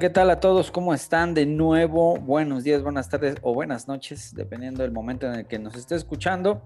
[0.00, 0.70] ¿qué tal a todos?
[0.70, 1.34] ¿Cómo están?
[1.34, 5.58] De nuevo, buenos días, buenas tardes o buenas noches, dependiendo del momento en el que
[5.58, 6.62] nos esté escuchando.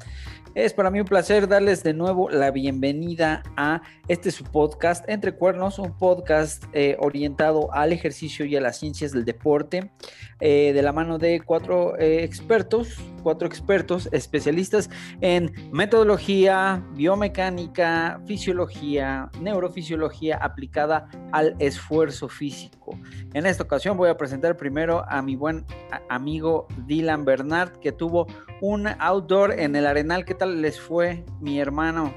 [0.55, 5.33] Es para mí un placer darles de nuevo la bienvenida a este su podcast, Entre
[5.33, 9.91] Cuernos, un podcast eh, orientado al ejercicio y a las ciencias del deporte,
[10.39, 14.89] eh, de la mano de cuatro eh, expertos, cuatro expertos especialistas
[15.21, 22.97] en metodología, biomecánica, fisiología, neurofisiología aplicada al esfuerzo físico.
[23.33, 25.65] En esta ocasión voy a presentar primero a mi buen
[26.09, 28.27] amigo Dylan Bernard, que tuvo
[28.61, 30.25] un outdoor en el Arenal.
[30.25, 32.15] ¿Qué tal les fue, mi hermano?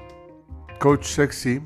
[0.78, 1.60] Coach Sexy.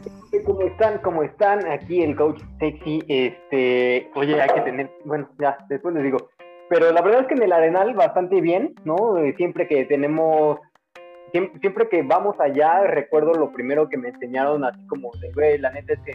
[0.47, 0.99] ¿Cómo están?
[0.99, 1.67] ¿Cómo están?
[1.71, 3.03] Aquí el Coach Sexy.
[3.09, 6.31] Este, oye, hay que tener, bueno, ya, después les digo.
[6.73, 9.19] Pero la verdad es que en el Arenal bastante bien, ¿no?
[9.19, 10.59] Eh, siempre que tenemos,
[11.31, 15.59] siempre, siempre que vamos allá, recuerdo lo primero que me enseñaron, así como de, güey,
[15.59, 16.13] la neta es que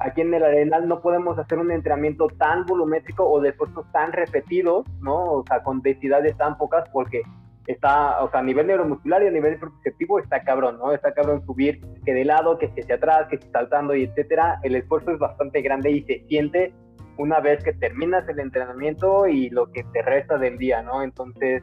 [0.00, 4.10] aquí en el Arenal no podemos hacer un entrenamiento tan volumétrico o de esfuerzos tan
[4.10, 5.14] repetidos, ¿no?
[5.14, 7.22] O sea, con densidades tan pocas, porque
[7.68, 10.90] está, o sea, a nivel neuromuscular y a nivel perceptivo está cabrón, ¿no?
[10.92, 14.58] Está cabrón subir que de lado, que hacia atrás, que saltando y etcétera.
[14.64, 16.74] El esfuerzo es bastante grande y se siente
[17.18, 21.02] una vez que terminas el entrenamiento y lo que te resta del día, ¿no?
[21.02, 21.62] Entonces,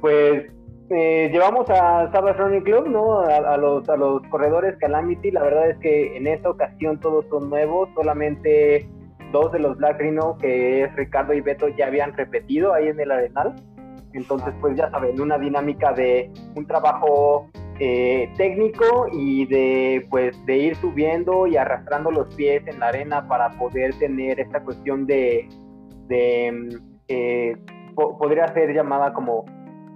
[0.00, 0.44] pues
[0.90, 3.20] eh, llevamos a Sabbath Running Club, ¿no?
[3.20, 5.30] A, los, a los corredores Calamity.
[5.30, 8.88] La verdad es que en esta ocasión todos son nuevos, solamente
[9.32, 13.00] dos de los Black Rhino, que es Ricardo y Beto, ya habían repetido ahí en
[13.00, 13.54] el Arenal.
[14.12, 17.50] Entonces, pues ya saben, una dinámica de un trabajo
[17.84, 23.26] eh, técnico y de pues de ir subiendo y arrastrando los pies en la arena
[23.26, 25.48] para poder tener esta cuestión de,
[26.06, 27.56] de eh,
[27.96, 29.44] podría ser llamada como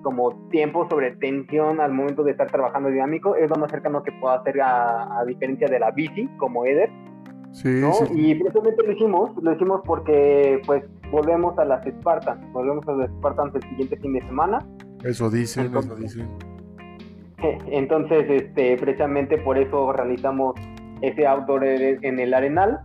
[0.03, 3.37] como tiempo sobre tensión al momento de estar trabajando dinámico.
[3.37, 6.91] Es lo más cercano que puedo hacer a, diferencia de la bici como Eder
[7.53, 7.82] sí,
[8.15, 10.82] y precisamente lo hicimos lo hicimos porque pues
[11.12, 14.66] volvemos a las Spartans volvemos a las Spartans el siguiente fin de semana.
[15.05, 16.56] Eso dicen eso dicen
[17.39, 20.55] entonces este precisamente por eso realizamos
[21.03, 22.81] ese outdoor en el arenal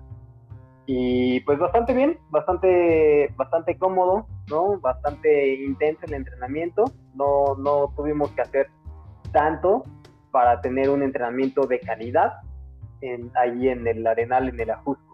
[0.86, 4.80] y pues bastante bien, bastante, bastante cómodo, ¿no?
[4.80, 6.84] Bastante intenso el entrenamiento.
[7.16, 8.68] No, no tuvimos que hacer
[9.32, 9.84] tanto
[10.32, 12.34] para tener un entrenamiento de calidad
[13.02, 15.11] en, ahí en el Arenal, en el Ajusco.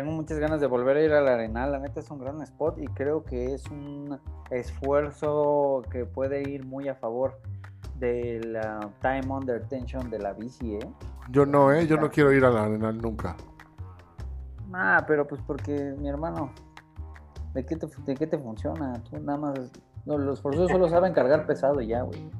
[0.00, 2.78] Tengo muchas ganas de volver a ir al Arenal, la neta es un gran spot
[2.78, 4.18] y creo que es un
[4.50, 7.38] esfuerzo que puede ir muy a favor
[7.98, 10.90] de la time under tension de la bici, ¿eh?
[11.28, 11.86] Yo no, ¿eh?
[11.86, 13.36] Yo no quiero ir al Arenal nunca.
[14.72, 16.50] Ah, pero pues porque mi hermano,
[17.52, 18.94] ¿de qué te, de qué te funciona?
[19.02, 19.70] Tú nada más,
[20.06, 22.30] los forzosos solo saben cargar pesado y ya, güey.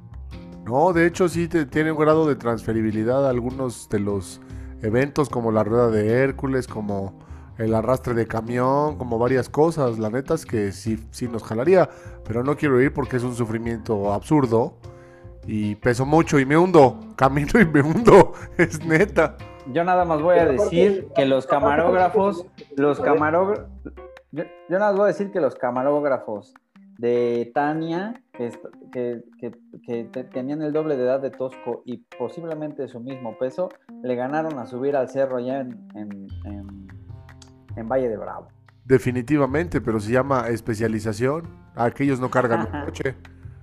[0.65, 4.41] No, de hecho sí te, tiene un grado de transferibilidad algunos de los
[4.81, 7.29] eventos como la rueda de Hércules, como
[7.61, 9.99] el arrastre de camión, como varias cosas.
[9.99, 11.89] La neta es que sí, sí nos jalaría,
[12.25, 14.75] pero no quiero ir porque es un sufrimiento absurdo
[15.47, 19.37] y peso mucho y me hundo, camino y me hundo, es neta.
[19.73, 23.67] Yo nada más voy a decir que los camarógrafos, los camarógrafos,
[24.33, 26.55] yo, nada más voy a decir que los camarógrafos
[26.99, 28.53] de Tania, que,
[28.93, 33.71] que, tenían el doble de edad de Tosco y posiblemente su mismo peso,
[34.03, 36.89] le ganaron a subir al cerro allá en, en,
[37.77, 38.49] Valle de Bravo.
[38.85, 41.49] Definitivamente, pero se llama especialización.
[41.77, 43.17] Aquellos no cargan el coche.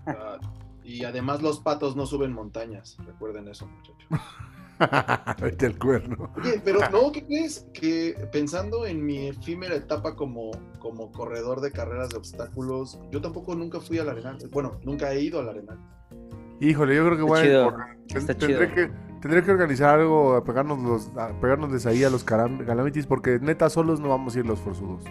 [0.05, 0.37] Ah,
[0.83, 2.97] y además los patos no suben montañas.
[3.05, 4.07] Recuerden eso, muchachos.
[5.41, 6.31] Vete el cuerno.
[6.37, 7.67] Oye, pero no, ¿qué crees?
[7.73, 13.55] Que pensando en mi efímera etapa como, como corredor de carreras de obstáculos, yo tampoco
[13.55, 14.37] nunca fui al arenal.
[14.51, 15.77] Bueno, nunca he ido al arenal.
[16.59, 18.91] Híjole, yo creo que voy a tendré que
[19.21, 23.69] tendré que organizar algo a pegarnos los a pegarnos ahí a los calamities porque neta
[23.69, 25.03] solos no vamos a ir los forzudos.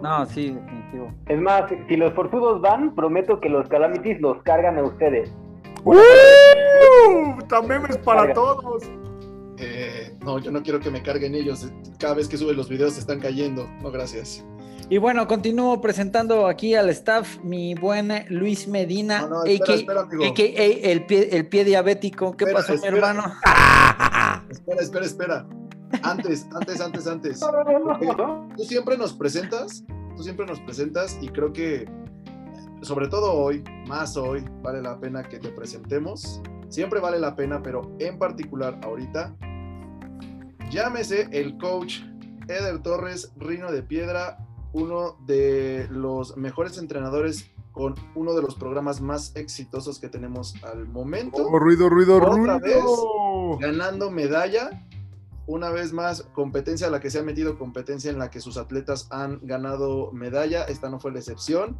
[0.00, 0.26] no.
[0.26, 1.12] sí, definitivo.
[1.26, 5.32] Es más, si los forzudos van, prometo que los calamities los cargan a ustedes.
[7.48, 8.84] También es para todos.
[9.58, 11.70] Eh, no, yo no quiero que me carguen ellos.
[11.98, 13.68] Cada vez que suben los videos se están cayendo.
[13.80, 14.44] No, gracias.
[14.88, 21.28] Y bueno, continúo presentando aquí al staff mi buen Luis Medina, no, espera, el, pie,
[21.32, 22.36] el pie diabético.
[22.36, 23.22] ¿Qué pasó, mi hermano?
[24.50, 25.46] espera, espera, espera.
[26.02, 27.40] Antes, antes, antes, antes.
[28.56, 29.84] Tú siempre nos presentas,
[30.16, 31.86] tú siempre nos presentas y creo que
[32.82, 36.42] sobre todo hoy, más hoy, vale la pena que te presentemos.
[36.68, 39.36] Siempre vale la pena, pero en particular ahorita,
[40.70, 42.00] llámese el coach
[42.48, 44.38] Eder Torres, Rino de Piedra,
[44.72, 50.86] uno de los mejores entrenadores con uno de los programas más exitosos que tenemos al
[50.86, 51.46] momento.
[51.46, 53.58] Oh, ruido, ruido, ruido.
[53.58, 54.70] ganando medalla
[55.46, 58.56] una vez más, competencia a la que se ha metido, competencia en la que sus
[58.56, 60.64] atletas han ganado medalla.
[60.64, 61.78] Esta no fue la excepción.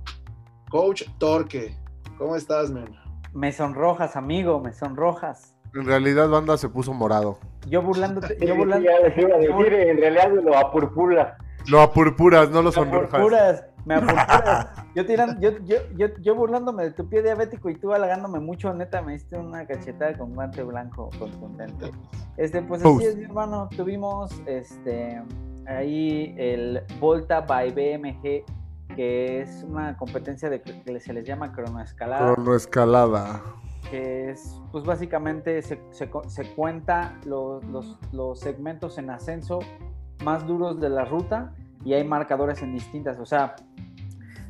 [0.71, 1.77] Coach Torque,
[2.19, 2.97] ¿cómo estás, men?
[3.33, 5.55] Me sonrojas, amigo, me sonrojas.
[5.75, 7.39] En realidad, banda se puso morado.
[7.67, 11.39] Yo burlándote, yo Sí, ya les iba a decir, en realidad lo apurpura.
[11.69, 13.09] Lo apurpuras, no lo Me sonrojas.
[13.15, 14.69] apurpuras, me apurpuras.
[14.95, 18.75] Yo, tirando, yo, yo, yo, yo burlándome de tu pie diabético y tú halagándome mucho,
[18.75, 21.91] neta, me diste una cachetada con guante blanco contundente.
[22.37, 23.69] Este, pues así es, mi hermano.
[23.75, 25.23] Tuvimos este
[25.67, 28.45] ahí el Volta by BMG,
[28.95, 33.41] que es una competencia de que se les llama cronoescalada Cronoescalada.
[33.91, 39.61] que es, pues básicamente se, se se cuenta los, los- los segmentos en ascenso
[40.25, 41.55] más duros de la ruta
[41.85, 43.57] y hay marcadores en distintas, o sea,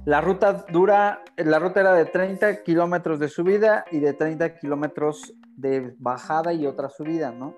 [0.05, 5.33] la ruta dura, la ruta era de 30 kilómetros de subida y de 30 kilómetros
[5.57, 7.55] de bajada y otra subida, ¿no?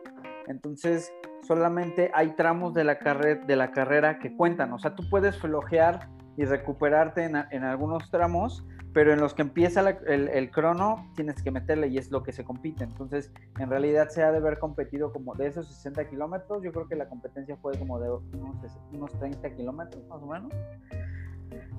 [0.47, 1.11] Entonces,
[1.43, 6.11] solamente hay tramos de la, de la carrera que cuentan, o sea, tú puedes flojear
[6.37, 11.11] y recuperarte en, en algunos tramos, pero en los que empieza la- el, el crono
[11.17, 12.85] tienes que meterle y es lo que se compite.
[12.85, 16.87] Entonces, en realidad se ha de haber competido como de esos 60 kilómetros, yo creo
[16.89, 20.53] que la competencia fue como de unos, unos 30 kilómetros más o menos.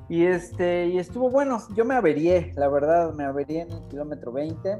[0.08, 4.32] Y, este, y estuvo bueno, yo me averié, la verdad, me averié en el kilómetro
[4.32, 4.78] 20,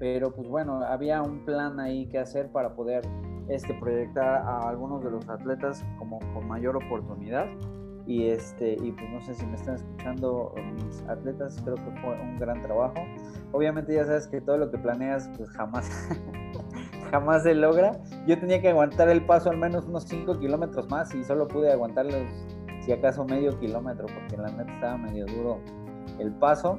[0.00, 3.02] pero pues bueno, había un plan ahí que hacer para poder
[3.48, 7.46] este, proyectar a algunos de los atletas como con mayor oportunidad.
[8.06, 12.20] Y, este, y pues no sé si me están escuchando mis atletas, creo que fue
[12.20, 12.96] un gran trabajo.
[13.52, 15.88] Obviamente ya sabes que todo lo que planeas pues jamás,
[17.10, 17.92] jamás se logra.
[18.26, 21.70] Yo tenía que aguantar el paso al menos unos 5 kilómetros más y solo pude
[21.70, 22.22] aguantarlos
[22.80, 25.60] si acaso medio kilómetro porque la neta estaba medio duro
[26.18, 26.78] el paso.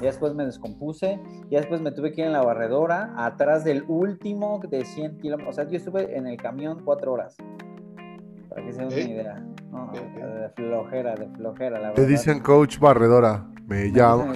[0.00, 1.20] Y después me descompuse,
[1.50, 5.54] y después me tuve que ir en la barredora, atrás del último de 100 kilómetros.
[5.54, 7.36] O sea, yo estuve en el camión cuatro horas,
[8.50, 9.46] para que se den una idea.
[9.70, 12.16] No, de flojera, de flojera, la Te verdad.
[12.16, 13.46] dicen coach barredora.
[13.66, 14.32] Me llamo.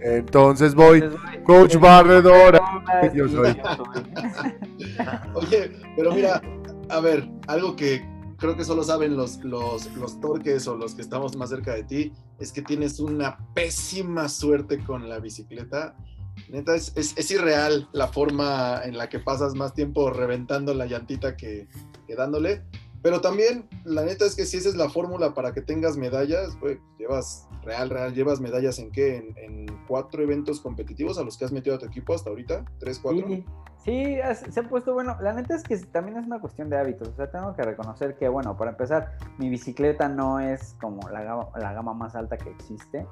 [0.00, 1.02] Entonces voy.
[1.44, 2.60] Coach barredora.
[3.14, 3.54] Yo soy.
[3.56, 3.84] yo soy.
[5.34, 6.42] Oye, pero mira,
[6.90, 8.06] a ver, algo que
[8.36, 11.84] creo que solo saben los, los, los torques o los que estamos más cerca de
[11.84, 15.96] ti, es que tienes una pésima suerte con la bicicleta.
[16.50, 20.84] Neta, es, es, es irreal la forma en la que pasas más tiempo reventando la
[20.84, 21.68] llantita que,
[22.06, 22.64] que dándole.
[23.04, 26.58] Pero también, la neta es que si esa es la fórmula para que tengas medallas,
[26.58, 29.18] güey, llevas, real, real, llevas medallas en qué?
[29.18, 32.64] En, en cuatro eventos competitivos a los que has metido a tu equipo hasta ahorita,
[32.78, 33.26] tres, cuatro.
[33.84, 34.16] Sí,
[34.50, 35.18] se ha puesto bueno.
[35.20, 37.08] La neta es que también es una cuestión de hábitos.
[37.08, 41.22] O sea, tengo que reconocer que, bueno, para empezar, mi bicicleta no es como la
[41.24, 43.06] gama, la gama más alta que existe.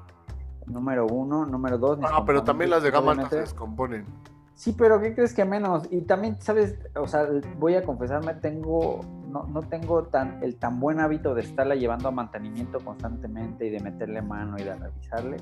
[0.65, 1.99] Número uno, número dos.
[2.01, 4.07] Ah, pero también las de gama alta se descomponen.
[4.55, 5.83] Sí, pero ¿qué crees que menos?
[5.91, 6.77] Y también, ¿sabes?
[6.95, 9.01] O sea, voy a confesarme, tengo,
[9.33, 13.71] no, no tengo tan, el tan buen hábito de estarla llevando a mantenimiento constantemente y
[13.71, 15.37] de meterle mano y de revisarle.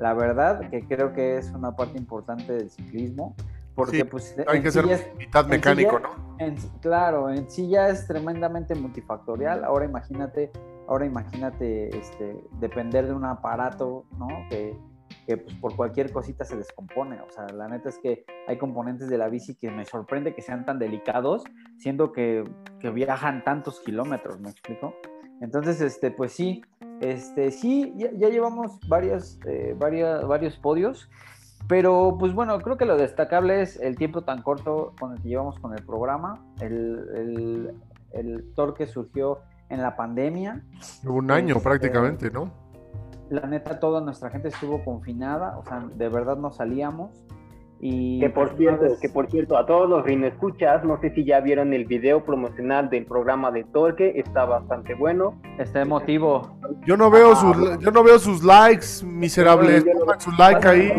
[0.00, 3.34] La verdad que creo que es una parte importante del ciclismo,
[3.74, 4.34] porque Sí, pues...
[4.48, 6.36] Hay que sí ser es- mitad sí mecánico, ya- ¿no?
[6.38, 9.64] en claro, en sí ya es tremendamente multifactorial.
[9.64, 10.50] Ahora imagínate,
[10.88, 14.28] ahora imagínate este, depender de un aparato, ¿no?
[14.50, 14.78] Que,
[15.26, 17.20] que, pues, por cualquier cosita se descompone.
[17.20, 20.42] O sea, la neta es que hay componentes de la bici que me sorprende que
[20.42, 21.44] sean tan delicados,
[21.78, 22.44] siendo que,
[22.80, 24.94] que viajan tantos kilómetros, ¿me explico?
[25.40, 26.62] Entonces, este, pues sí,
[27.00, 31.10] este, sí, ya, ya llevamos varias, eh, varias, varios podios.
[31.68, 35.28] Pero pues bueno, creo que lo destacable es el tiempo tan corto con el que
[35.28, 36.44] llevamos con el programa.
[36.60, 37.74] El, el,
[38.12, 40.62] el torque surgió en la pandemia.
[41.04, 42.52] Un año Este, prácticamente, ¿no?
[43.28, 47.10] La neta, toda nuestra gente estuvo confinada, o sea, de verdad no salíamos.
[47.78, 51.10] Y Que por pues, cierto, vez- que por cierto, a todos los escuchas, no sé
[51.10, 55.38] si ya vieron el video promocional del programa de Torque, está bastante bueno.
[55.58, 56.56] Está emotivo.
[56.86, 57.78] Yo no veo Ah, sus, bueno.
[57.78, 59.84] yo no veo sus likes, miserables.
[59.84, 60.90] Yo no- Pongan su like ahí.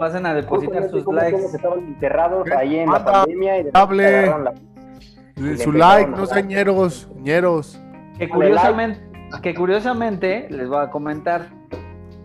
[0.00, 1.36] Pasen a depositar sus likes.
[1.54, 4.54] estaban encerrados ahí en la pandemia y de la-
[5.58, 7.78] Su like, a no sean ñeros, ñeros.
[8.18, 8.98] Que curiosamente,
[9.42, 11.46] que curiosamente, les voy a comentar.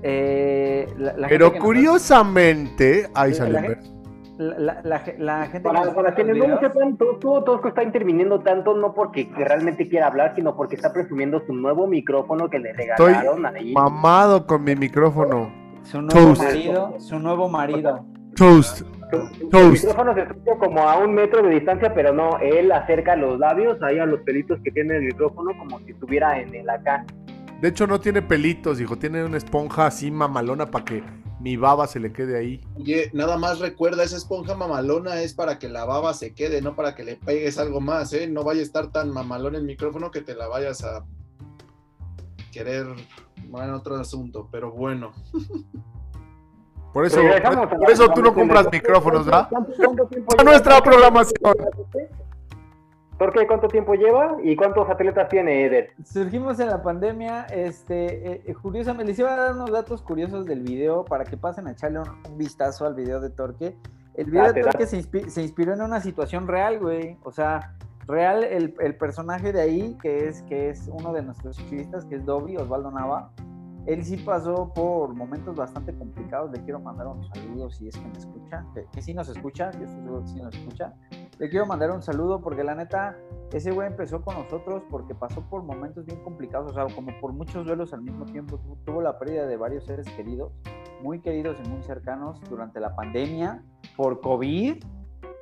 [0.03, 3.77] eh, la- la Pero gente que nos- curiosamente, ahí sale
[4.39, 9.29] la gente Para, quienes no lo sepan, todo, todo Tosco está interviniendo tanto no porque
[9.35, 13.73] realmente quiera hablar, sino porque está presumiendo su nuevo micrófono que le regalaron ahí.
[13.73, 15.51] Mamado con mi micrófono.
[15.83, 16.41] Su nuevo Toast.
[16.43, 18.05] marido, su nuevo marido.
[18.35, 18.81] Toast.
[19.11, 19.83] Su Toast.
[19.83, 23.81] micrófono se escucha como a un metro de distancia, pero no, él acerca los labios
[23.81, 27.05] ahí a los pelitos que tiene el micrófono como si estuviera en el acá.
[27.61, 28.97] De hecho, no tiene pelitos, hijo.
[28.97, 31.03] Tiene una esponja así mamalona para que
[31.39, 32.61] mi baba se le quede ahí.
[32.75, 36.75] Oye, nada más recuerda, esa esponja mamalona es para que la baba se quede, no
[36.75, 38.27] para que le pegues algo más, ¿eh?
[38.27, 41.05] No vaya a estar tan mamalón el micrófono que te la vayas a
[42.51, 42.87] querer,
[43.47, 45.11] bueno, otro asunto, pero bueno.
[46.93, 47.21] Por eso,
[47.79, 49.47] por, eso tú no compras micrófonos, ¿verdad?
[50.37, 51.55] A nuestra programación.
[53.21, 55.91] Torque, ¿cuánto tiempo lleva y cuántos atletas tiene Eder?
[56.03, 60.47] Surgimos en la pandemia, este, eh, eh curiosamente, les iba a dar unos datos curiosos
[60.47, 63.77] del video para que pasen a echarle un, vistazo al video de Torque.
[64.15, 67.15] El video de Torque se, inspiró en una situación real, güey.
[67.21, 67.75] O sea,
[68.07, 72.25] real, el, personaje de ahí, que es, que es uno de nuestros chivistas, que es
[72.25, 73.29] Dobby, Osvaldo Nava,
[73.85, 76.51] él sí pasó por momentos bastante complicados.
[76.51, 79.85] Le quiero mandar un saludo si es que me escucha, que, sí nos escucha, yo
[79.85, 80.93] estoy seguro que sí nos escucha.
[81.39, 83.17] Le quiero mandar un saludo porque la neta,
[83.51, 87.33] ese güey empezó con nosotros porque pasó por momentos bien complicados, o sea, como por
[87.33, 88.59] muchos duelos al mismo tiempo.
[88.85, 90.51] Tuvo la pérdida de varios seres queridos,
[91.01, 93.63] muy queridos y muy cercanos durante la pandemia,
[93.97, 94.83] por COVID.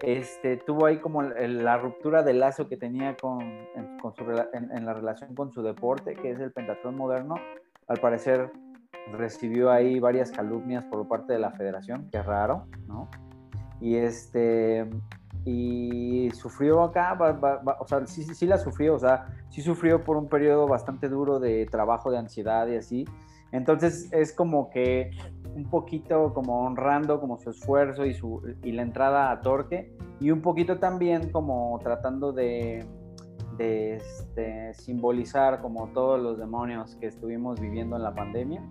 [0.02, 5.52] Este, tuvo ahí como la ruptura del lazo que tenía con, en, la relación con
[5.52, 7.36] su deporte, que es el pentatlón moderno.
[7.90, 8.52] Al parecer
[9.12, 13.10] recibió ahí varias calumnias por parte de la federación, que es raro, ¿no?
[13.82, 14.88] Y este,
[15.46, 17.18] y sufrió acá,
[17.80, 21.66] o sea, sí, la sufrió, o sea, sí sufrió por un periodo bastante duro de
[21.66, 23.06] trabajo, de ansiedad y así.
[23.52, 25.12] Entonces es como que
[25.56, 30.30] un poquito como honrando como su esfuerzo y, su, y la entrada a Torque y
[30.30, 32.86] un poquito también como tratando de,
[33.60, 38.64] de este, simbolizar como todos los demonios que estuvimos viviendo en la pandemia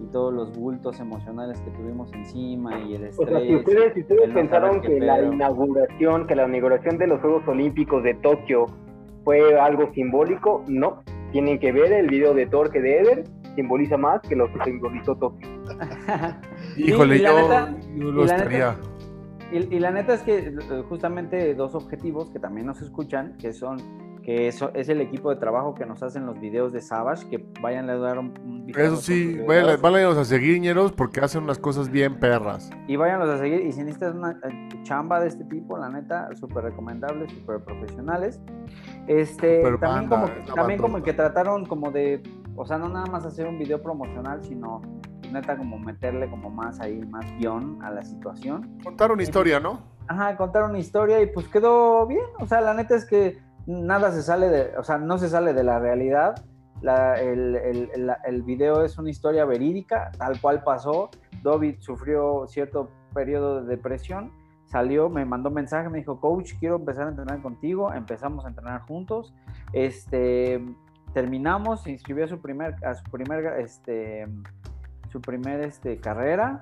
[0.00, 3.28] y todos los bultos emocionales que tuvimos encima y el estrés.
[3.28, 7.20] O sea, si ustedes, si ustedes pensaron que la inauguración, que la inauguración de los
[7.20, 8.66] Juegos Olímpicos de Tokio
[9.24, 11.02] fue algo simbólico, no.
[11.32, 13.24] Tienen que ver el video de Torque de Eder,
[13.56, 15.48] simboliza más que lo que simbolizó Tokio.
[16.76, 18.76] Híjole, yo, lo estaría.
[19.50, 20.54] y la neta es que eh,
[20.88, 23.78] justamente dos objetivos que también nos escuchan, que son
[24.28, 27.46] que eso es el equipo de trabajo que nos hacen los videos de Savage, que
[27.62, 31.88] vayan a dar un, un Eso sí, váyanlos a seguir, ñeros, porque hacen unas cosas
[31.88, 32.68] bien perras.
[32.88, 36.28] Y váyanlos a seguir, y si necesitas una eh, chamba de este tipo, la neta,
[36.36, 38.38] súper recomendables, súper profesionales.
[39.06, 42.22] Este, también, como, también como el que trataron como de,
[42.54, 44.82] o sea, no nada más hacer un video promocional, sino
[45.32, 48.78] neta como meterle como más ahí, más guion a la situación.
[48.84, 49.80] Contar una historia, ¿no?
[50.06, 54.10] Ajá, contar una historia y pues quedó bien, o sea, la neta es que nada
[54.10, 56.42] se sale de, o sea, no se sale de la realidad.
[56.82, 61.10] el, el, el, video es una historia verídica, tal cual pasó.
[61.42, 64.32] David sufrió cierto periodo de depresión,
[64.66, 67.92] salió, me mandó mensaje, me dijo, coach, quiero empezar a entrenar contigo.
[67.92, 69.34] Empezamos a entrenar juntos.
[69.72, 70.64] Este,
[71.12, 74.26] terminamos, se inscribió a su primer, a su primer, este,
[75.10, 75.20] su
[75.60, 76.60] este, carrera.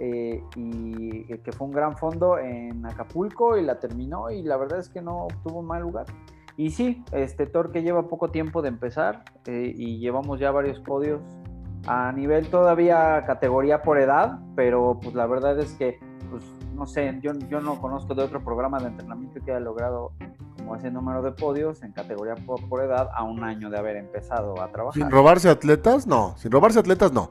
[0.00, 4.78] Eh, y que fue un gran fondo en Acapulco y la terminó y la verdad
[4.78, 6.06] es que no obtuvo mal lugar.
[6.58, 11.22] Y sí, este Torque lleva poco tiempo de empezar eh, y llevamos ya varios podios
[11.86, 16.42] a nivel todavía categoría por edad, pero pues la verdad es que, pues
[16.74, 20.10] no sé, yo, yo no conozco de otro programa de entrenamiento que haya logrado
[20.56, 24.60] como ese número de podios en categoría por, edad a un año de haber empezado
[24.60, 25.00] a trabajar.
[25.00, 27.30] Sin robarse atletas, no, sin robarse atletas, no.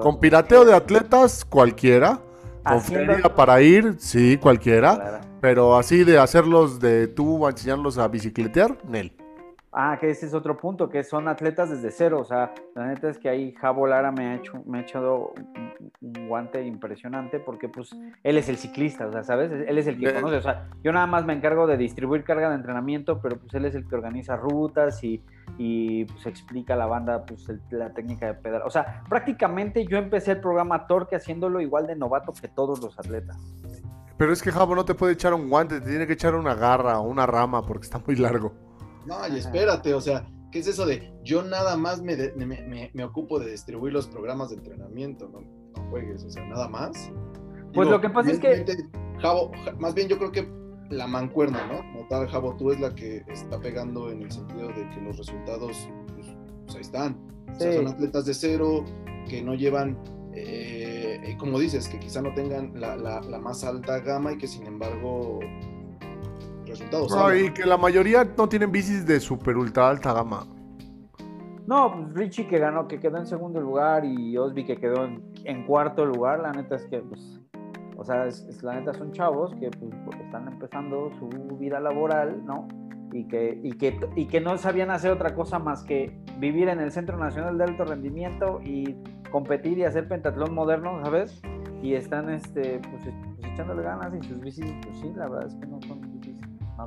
[0.00, 2.18] con, pirateo de atletas, cualquiera.
[2.64, 5.20] Con para ir, sí, cualquiera.
[5.40, 9.12] Pero así de hacerlos de tú enseñarlos a bicicletear, Nel.
[9.72, 12.18] Ah, que ese es otro punto, que son atletas desde cero.
[12.20, 15.32] O sea, la neta es que ahí Jabo Lara me ha hecho, me ha echado
[16.00, 17.90] un, guante impresionante porque pues
[18.24, 19.52] él es el ciclista, o sea, ¿sabes?
[19.52, 20.36] Él es el que conoce.
[20.36, 23.64] O sea, yo nada más me encargo de distribuir carga de entrenamiento, pero pues él
[23.64, 25.22] es el que organiza rutas y,
[25.56, 28.62] y pues explica a la banda pues la técnica de pedal.
[28.64, 32.98] O sea, prácticamente yo empecé el programa Torque haciéndolo igual de novato que todos los
[32.98, 33.36] atletas.
[34.16, 36.54] Pero es que Jabo no te puede echar un guante, te tiene que echar una
[36.54, 38.69] garra o una rama porque está muy largo.
[39.06, 42.16] No, y espérate, o sea, ¿qué es eso de yo nada más me,
[42.92, 45.42] me, ocupo de distribuir los programas de entrenamiento, no,
[45.90, 47.10] juegues, o sea, nada más?
[47.74, 48.64] Pues lo que pasa es que...
[49.78, 50.48] Más bien yo creo que
[50.90, 51.78] la mancuerna, ¿no?
[51.92, 55.16] Como tal, Jabo, tú es la que está pegando en el sentido de que los
[55.16, 56.26] resultados, pues,
[56.64, 57.18] pues ahí están.
[57.48, 58.84] O sea, son atletas de cero,
[59.28, 59.98] que no llevan,
[60.34, 64.48] eh, como dices, que quizá no tengan la, la, la más alta gama y que
[64.48, 65.38] sin embargo
[66.70, 67.10] resultados.
[67.14, 70.46] No, y que la mayoría no tienen bicis de super ultra alta gama.
[71.66, 75.04] No, pues Richie que ganó, que quedó en segundo lugar y Osby que quedó
[75.44, 77.40] en, cuarto lugar, la neta es que, pues,
[77.96, 82.66] o sea, es, la neta son chavos que pues, están empezando su vida laboral, ¿no?
[83.12, 86.80] Y que, y, que, y que no sabían hacer otra cosa más que vivir en
[86.80, 88.96] el Centro Nacional de Alto Rendimiento y
[89.30, 91.40] competir y hacer pentatlón moderno, ¿sabes?
[91.82, 93.02] y están este, pues,
[93.36, 96.00] pues, echándole ganas y sus bicis, pues sí, la verdad es que no son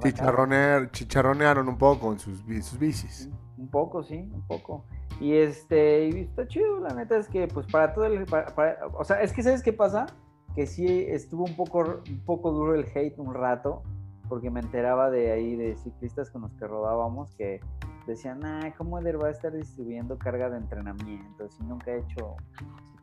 [0.02, 3.30] Chicharronear, chicharronearon un poco en sus, bi- sus bicis.
[3.58, 4.86] Un poco, sí, un poco.
[5.20, 8.26] Y este, y está chido, la neta es que, pues para todo el.
[8.26, 10.08] para- para- o sea, es que, ¿sabes qué pasa?
[10.56, 13.84] Que sí estuvo un poco, un poco duro el hate un rato,
[14.30, 17.60] porque me enteraba de ahí de ciclistas con los que rodábamos que
[18.08, 22.36] decían, ah, ¿cómo Eder va a estar distribuyendo carga de entrenamiento si nunca he hecho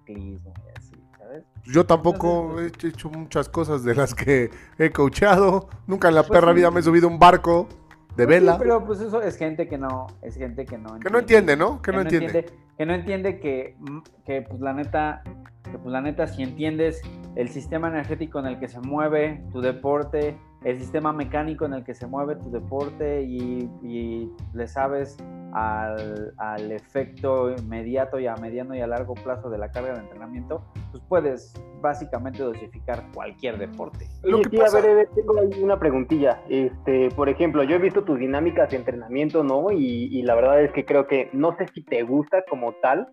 [0.05, 0.95] ciclismo y así,
[1.31, 1.45] ¿sabes?
[1.65, 5.69] Yo tampoco Entonces, he hecho muchas cosas de las que he coachado.
[5.87, 6.57] Nunca en la Pues perra sí.
[6.57, 7.69] vida me he subido a un barco
[8.17, 8.59] de Pues sí, vela.
[8.59, 11.81] pero pues eso es gente que no, es gente que no Que no entiende, ¿no?
[11.81, 12.47] Que no entiende.
[12.77, 15.23] que no entiende que, mm, que pues la neta,
[15.65, 17.01] que pues la neta, si entiendes
[17.37, 21.85] el sistema energético en el que se mueve tu deporte, el sistema mecánico en el
[21.85, 25.17] que se mueve tu deporte y, y le sabes
[25.53, 30.01] al, al efecto inmediato y a mediano y a largo plazo de la carga de
[30.01, 30.63] entrenamiento,
[30.93, 34.07] pues puedes básicamente dosificar cualquier deporte.
[34.23, 36.41] Lo Oye, que sí, pasa- a ver, tengo ahí una preguntilla.
[36.49, 39.73] Este, por ejemplo, yo he visto tus dinámicas de entrenamiento, ¿no?
[39.73, 43.09] Y, y la verdad es que creo que no sé si te gusta como tal,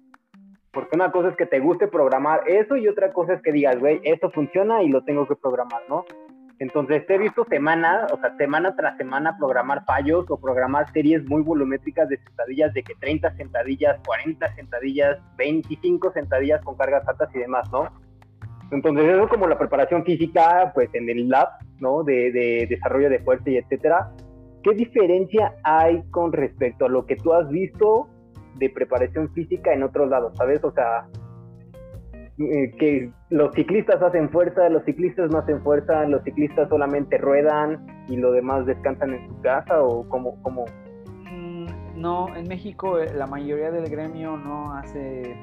[0.71, 3.79] porque una cosa es que te guste programar eso y otra cosa es que digas,
[3.79, 6.05] güey, esto funciona y lo tengo que programar, ¿no?
[6.59, 11.43] Entonces, he visto semana, o sea, semana tras semana programar fallos o programar series muy
[11.43, 17.39] volumétricas de sentadillas de que 30 sentadillas, 40 sentadillas, 25 sentadillas con cargas altas y
[17.39, 17.87] demás, ¿no?
[18.71, 21.47] Entonces, eso como la preparación física, pues en el lab,
[21.79, 22.03] ¿no?
[22.03, 24.11] De, de desarrollo de fuerza y etcétera.
[24.63, 28.09] ¿Qué diferencia hay con respecto a lo que tú has visto
[28.55, 30.63] de preparación física en otros lados, ¿sabes?
[30.63, 31.07] O sea,
[32.39, 37.85] eh, que los ciclistas hacen fuerza, los ciclistas no hacen fuerza, los ciclistas solamente ruedan
[38.07, 40.65] y lo demás descansan en su casa o como, como...
[41.31, 41.67] Mm,
[41.99, 45.35] No, en México eh, la mayoría del gremio no hace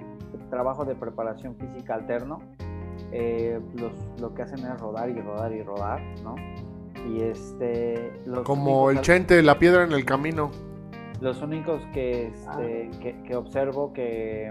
[0.51, 2.39] trabajo de preparación física alterno.
[3.13, 6.37] Eh, los- lo que hacen es rodar y rodar y rodar, ¿no?
[7.09, 8.13] Y este...
[8.25, 10.51] Los Como únicos el chente, la piedra en el camino.
[11.21, 14.51] Los únicos que, este, que, que observo que,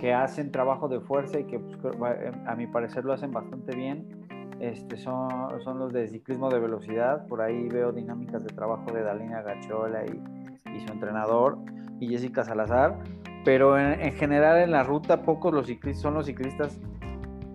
[0.00, 3.74] que hacen trabajo de fuerza y que pues, eh, a mi parecer lo hacen bastante
[3.74, 4.28] bien
[4.60, 5.30] este, son,
[5.62, 7.26] son los de ciclismo de velocidad.
[7.26, 11.58] Por ahí veo dinámicas de trabajo de Dalina Gachola y, y su entrenador
[12.00, 12.98] y Jessica Salazar.
[13.44, 16.80] Pero en, en general en la ruta pocos los ciclistas son los ciclistas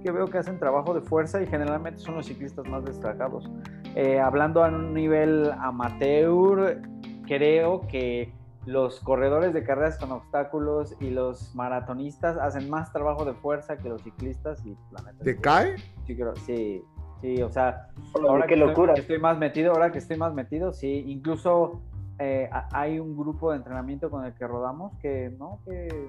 [0.01, 3.49] que veo que hacen trabajo de fuerza y generalmente son los ciclistas más destacados.
[3.95, 6.82] Eh, hablando a un nivel amateur,
[7.25, 8.34] creo que
[8.65, 13.89] los corredores de carreras con obstáculos y los maratonistas hacen más trabajo de fuerza que
[13.89, 15.76] los ciclistas y la neta es ¿Te cae?
[16.06, 16.84] Sí, creo, sí,
[17.21, 18.93] sí, o sea, Órale, ahora qué que locura.
[18.93, 21.82] Estoy, que estoy más metido, ahora que estoy más metido, sí, incluso
[22.19, 25.60] eh, hay un grupo de entrenamiento con el que rodamos que, ¿no?
[25.65, 26.08] Que,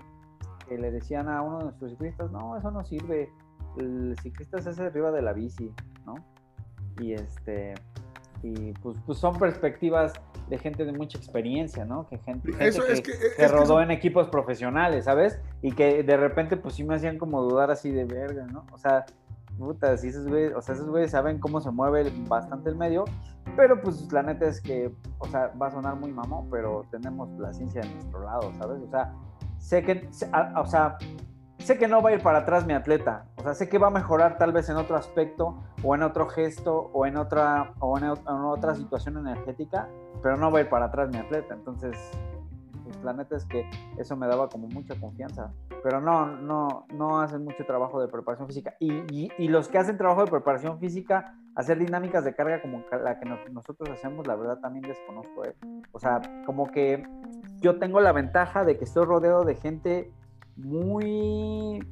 [0.69, 3.31] que le decían a uno de nuestros ciclistas, no, eso no sirve,
[3.79, 5.73] el ciclista se hace arriba de la bici,
[6.07, 6.15] ¿no?
[7.01, 7.75] Y este,
[8.45, 10.13] y pues, pues son perspectivas
[10.51, 12.07] de gente de mucha experiencia, ¿no?
[12.07, 15.07] Que gente, gente Eso que, es que- es que que rodó eso- en equipos profesionales,
[15.07, 15.41] ¿sabes?
[15.63, 18.67] Y que de repente pues sí me hacían como dudar así de verga, ¿no?
[18.73, 19.07] O sea,
[19.59, 23.05] puta, si esos güeyes, o sea, esos güeyes saben cómo se mueve bastante el medio,
[23.57, 27.31] pero pues la neta es que, o sea, va a sonar muy mamón, pero tenemos
[27.39, 28.83] la ciencia de nuestro lado, ¿sabes?
[28.83, 29.13] O sea,
[29.59, 30.07] sé que,
[30.57, 30.99] o sea,
[31.65, 33.89] sé que no va a ir para atrás mi atleta, o sea, sé que va
[33.89, 37.99] a mejorar tal vez en otro aspecto, o en otro gesto, o en otra, o
[37.99, 39.89] en, en otra situación energética,
[40.23, 41.97] pero no va a ir para atrás mi atleta, entonces,
[42.85, 47.21] pues, la neta es que eso me daba como mucha confianza pero no, no, no
[47.21, 48.75] hacen mucho trabajo de preparación física.
[48.81, 52.83] Y, y- y los que hacen trabajo de preparación física, hacer dinámicas de carga como
[53.03, 55.45] la que nos- nosotros hacemos, la verdad también desconozco.
[55.45, 55.55] ¿eh?
[55.93, 57.07] O sea, como que
[57.61, 60.11] yo tengo la ventaja de que estoy rodeado de gente
[60.57, 61.87] muy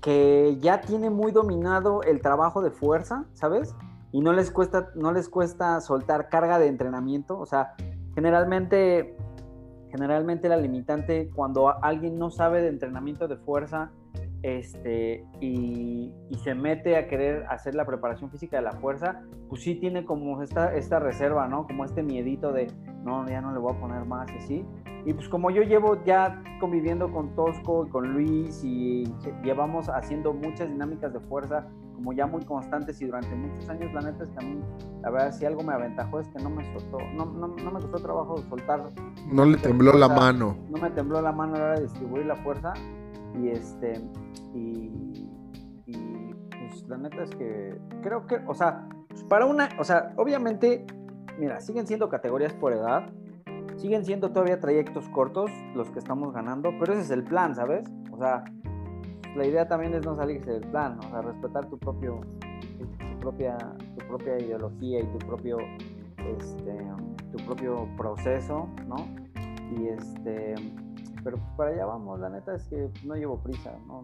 [0.00, 3.74] que ya tiene muy dominado el trabajo de fuerza, ¿sabes?
[4.12, 7.38] Y no les cuesta, no les cuesta soltar carga de entrenamiento.
[7.38, 7.74] O sea,
[8.14, 9.16] generalmente
[9.90, 13.90] generalmente la limitante cuando alguien no sabe de entrenamiento de fuerza
[14.42, 19.62] este, y, y se mete a querer hacer la preparación física de la fuerza, pues
[19.62, 21.66] sí tiene como esta, esta reserva, ¿no?
[21.66, 22.68] Como este miedito de,
[23.02, 24.66] no, ya no le voy a poner más y así.
[25.04, 29.88] Y pues como yo llevo ya conviviendo con Tosco y con Luis y lle- llevamos
[29.88, 34.22] haciendo muchas dinámicas de fuerza como ya muy constantes y durante muchos años, la neta
[34.22, 34.60] es que a mí,
[35.02, 37.80] la verdad, si algo me aventajó es que no me soltó, no, no, no me
[37.80, 38.84] costó trabajo soltar
[39.32, 40.56] No le tembló la mano.
[40.70, 42.72] No me tembló la mano a la hora de distribuir la fuerza.
[43.36, 44.00] Y este.
[44.54, 45.28] Y.
[45.86, 47.78] Y pues la neta es que.
[48.02, 48.40] Creo que.
[48.46, 49.68] O sea, pues, para una.
[49.80, 50.86] O sea, obviamente.
[51.38, 53.10] Mira, siguen siendo categorías por edad.
[53.78, 56.70] Siguen siendo todavía trayectos cortos los que estamos ganando.
[56.78, 57.88] Pero ese es el plan, ¿sabes?
[58.12, 58.44] O sea.
[59.36, 62.20] la idea también es no salirse del plan, o sea, respetar tu propio,
[63.20, 63.56] propia,
[63.96, 65.58] tu propia ideología y tu propio,
[66.38, 66.76] este,
[67.32, 68.96] tu propio proceso, ¿no?
[69.76, 70.54] Y este,
[71.22, 74.02] pero para allá vamos, la neta es que no llevo prisa, no.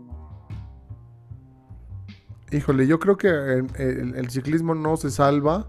[2.53, 5.67] Híjole, yo creo que el, ciclismo no se salva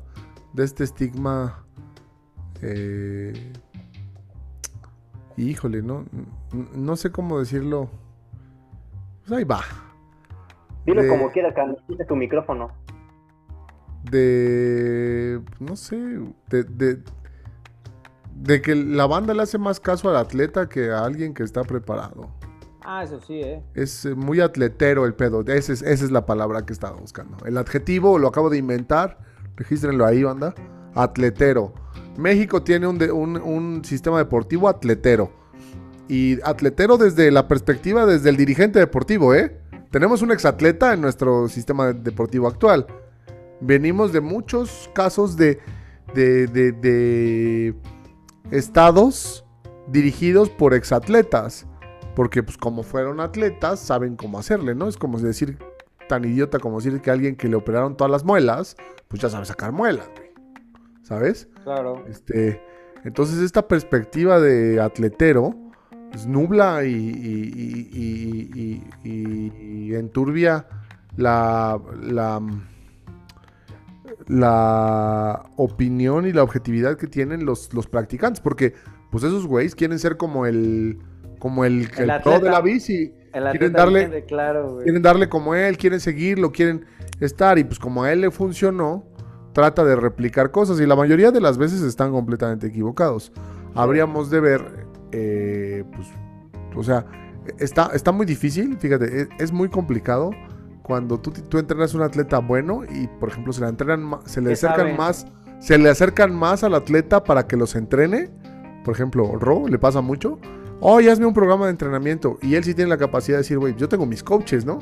[0.53, 1.65] de este estigma.
[2.61, 3.53] Eh,
[5.37, 6.05] híjole, no,
[6.73, 7.89] no sé cómo decirlo.
[9.21, 9.61] Pues ahí va.
[10.85, 11.53] Dile como quieras,
[11.87, 12.71] tiene tu micrófono.
[14.03, 15.41] De.
[15.59, 15.97] No sé.
[16.49, 16.63] De,
[18.35, 21.63] de, que la banda le hace más caso al atleta que a alguien que está
[21.63, 22.29] preparado.
[22.83, 23.63] Ah, eso sí, ¿eh?
[23.73, 25.41] Es eh, muy atletero el pedo.
[25.41, 27.43] Esa es, esa es la palabra que estaba buscando.
[27.45, 29.17] El adjetivo lo acabo de inventar.
[29.55, 30.53] Regístrenlo ahí, banda.
[30.93, 31.73] Atletero.
[32.17, 35.31] México tiene un, sistema deportivo atletero
[36.07, 39.57] y atletero desde la perspectiva, desde el dirigente deportivo, ¿eh?
[39.91, 42.85] Tenemos un exatleta en nuestro sistema deportivo actual.
[43.61, 45.59] Venimos de muchos casos de,
[46.13, 47.73] de, de,
[48.51, 49.45] estados
[49.87, 51.65] dirigidos por exatletas.
[52.15, 54.87] Porque pues como fueron atletas, saben cómo hacerle, ¿no?
[54.87, 55.57] Es como decir,
[56.07, 59.45] tan idiota como decir que alguien que le operaron todas las muelas, pues ya sabe
[59.45, 60.09] sacar muelas,
[61.03, 61.49] ¿Sabes?
[61.65, 62.05] Claro.
[62.07, 62.61] Este,
[63.03, 65.55] entonces esta perspectiva de atletero,
[66.11, 68.83] pues, nubla y,
[69.93, 70.67] enturbia
[71.17, 72.39] la, la,
[74.27, 78.75] la, opinión y la objetividad que tienen los, los practicantes, porque
[79.09, 80.99] pues esos güeyes quieren ser como el
[81.39, 83.11] como el, el, pro de la bici.
[83.31, 86.85] quieren darle, quieren darle como él, quieren seguirlo, quieren
[87.19, 89.03] estar y pues como a él le funcionó,
[89.55, 93.31] trata de replicar cosas y la mayoría de las veces están completamente equivocados.
[93.73, 96.09] Habríamos de ver eh, pues,
[96.75, 97.05] o sea,
[97.57, 100.31] está, está muy difícil, fíjate, e, es, muy complicado
[100.83, 104.41] cuando tú, tú entrenas a un atleta bueno y, por ejemplo, se le, entrenan, se
[104.41, 105.25] le acercan más,
[105.59, 108.29] se le acercan más al atleta para que los entrene.
[108.83, 110.37] Por ejemplo, Ro le pasa mucho.
[110.81, 112.37] Oh, ya hazme un programa de entrenamiento.
[112.41, 114.79] Y él sí tiene la capacidad de decir, güey, yo tengo mis coaches, ¿no?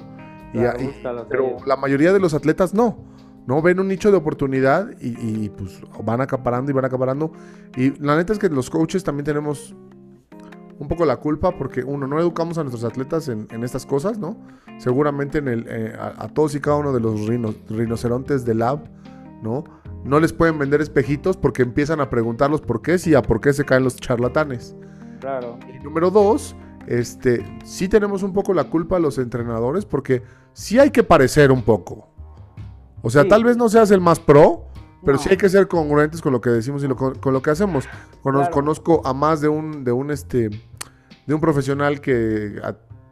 [1.29, 2.97] pero la mayoría de los atletas no.
[3.45, 7.32] No ven un nicho de oportunidad y, y, pues van acaparando y van acaparando.
[7.75, 9.75] Y la neta es que los coaches también tenemos
[10.79, 14.38] un poco la culpa porque uno, no educamos a nuestros atletas en, estas cosas, ¿no?
[14.77, 17.27] Seguramente en el, eh, a, todos y cada uno de los
[17.69, 18.84] rinocerontes del lab,
[19.41, 19.63] ¿no?
[20.03, 23.53] No les pueden vender espejitos porque empiezan a preguntarlos por qué y a por qué
[23.53, 24.75] se caen los charlatanes.
[25.21, 25.58] Claro.
[25.73, 26.56] Y número dos,
[26.88, 31.51] este, sí tenemos un poco la culpa a los entrenadores porque sí hay que parecer
[31.51, 32.12] un poco.
[33.05, 34.65] O sea, tal vez no seas el más pro,
[35.05, 37.85] pero sí hay que ser congruentes con lo que decimos y con, lo que hacemos.
[38.21, 40.49] Conozco a más de un, de un este
[41.25, 42.61] de un profesional que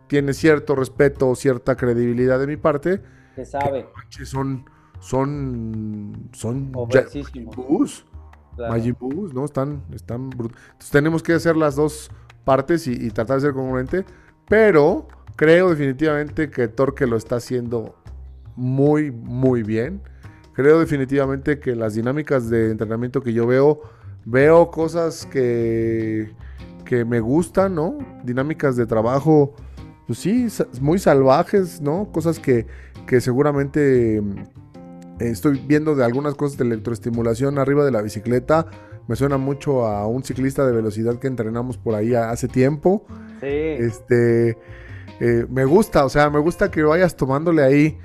[0.08, 3.02] tiene cierto respeto, cierta credibilidad de mi parte.
[3.36, 3.88] Que sabe.
[4.18, 4.66] Que, son
[5.00, 6.72] son son
[8.98, 9.44] Bus, ¿no?
[9.44, 12.12] Están están Entonces tenemos que hacer las dos
[12.46, 14.06] partes y, y tratar de ser congruente,
[14.48, 18.01] pero creo definitivamente que Torque lo está haciendo
[18.56, 20.02] muy muy bien
[20.54, 23.82] creo definitivamente que las dinámicas de entrenamiento que yo veo,
[24.26, 26.32] veo cosas que,
[26.86, 27.98] que me gustan, ¿no?
[28.24, 29.56] Dinámicas de trabajo,
[30.08, 30.48] pues sí,
[30.80, 32.12] muy salvajes, ¿no?
[32.12, 32.68] Cosas que,
[33.08, 38.68] que seguramente mm, estoy viendo de algunas cosas de electroestimulación arriba de la bicicleta.
[39.08, 43.06] Me suena mucho a un ciclista de velocidad que entrenamos por ahí hace tiempo.
[43.40, 43.48] Sí.
[43.48, 44.58] Este,
[45.20, 47.98] eh, me gusta, o sea, me gusta que vayas tomándole ahí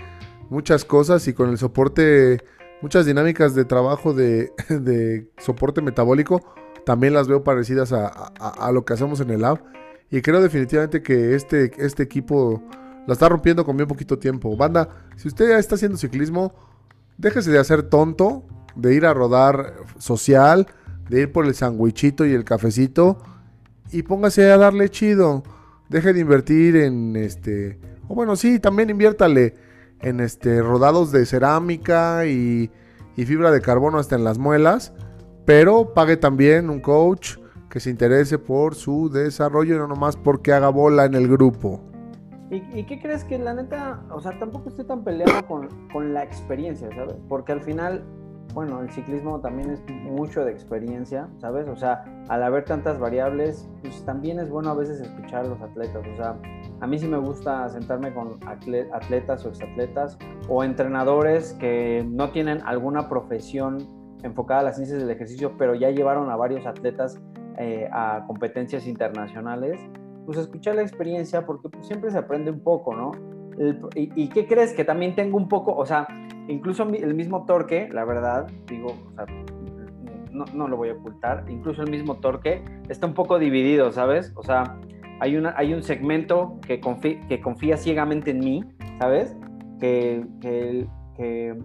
[0.50, 2.42] muchas cosas y con el soporte,
[2.82, 4.52] muchas dinámicas de trabajo de,
[5.38, 6.42] soporte metabólico,
[6.84, 9.62] también las veo parecidas a, lo que hacemos en el lab.
[10.10, 12.62] Y creo definitivamente que este, este equipo
[13.06, 14.56] la está rompiendo con bien poquito tiempo.
[14.56, 16.54] Banda, si usted ya está haciendo ciclismo,
[17.18, 18.44] déjese de hacer tonto,
[18.76, 20.68] de ir a rodar social,
[21.08, 23.18] de ir por el sandwichito y el cafecito
[23.92, 25.42] y póngase a darle chido.
[25.88, 27.78] Deje de invertir en este.
[28.08, 29.54] O bueno, sí, también inviértale
[30.00, 32.70] en este, rodados de cerámica y,
[33.16, 34.92] fibra de carbono hasta en las muelas,
[35.44, 37.36] pero pague también un coach
[37.70, 41.80] que se interese por su desarrollo y no nomás porque haga bola en el grupo.
[42.50, 46.22] ¿Y, qué crees que la neta, o sea, tampoco estoy tan peleado con, con la
[46.22, 47.16] experiencia, ¿sabes?
[47.28, 48.04] Porque al final
[48.54, 51.68] bueno, el ciclismo también es mucho de experiencia, ¿sabes?
[51.68, 55.60] O sea, al haber tantas variables, pues también es bueno a veces escuchar a los
[55.60, 56.04] atletas.
[56.12, 56.36] O sea,
[56.80, 62.62] a mí sí me gusta sentarme con atletas o exatletas o entrenadores que no tienen
[62.64, 63.78] alguna profesión
[64.22, 67.20] enfocada a las ciencias del ejercicio, pero ya llevaron a varios atletas
[67.58, 69.80] eh, a competencias internacionales.
[70.24, 73.12] Pues escuchar la experiencia porque pues, siempre se aprende un poco, ¿no?
[73.94, 74.72] Y, qué crees?
[74.72, 76.06] Que también tengo un poco, o sea,
[76.48, 79.26] incluso el mismo torque, la verdad, digo, o sea,
[80.30, 84.32] no, lo voy a ocultar, incluso el mismo torque está un poco dividido, ¿sabes?
[84.36, 84.78] O sea,
[85.20, 88.64] hay, una, hay un segmento que, confía ciegamente en mí,
[88.98, 89.36] ¿sabes?
[89.80, 91.56] Que, que,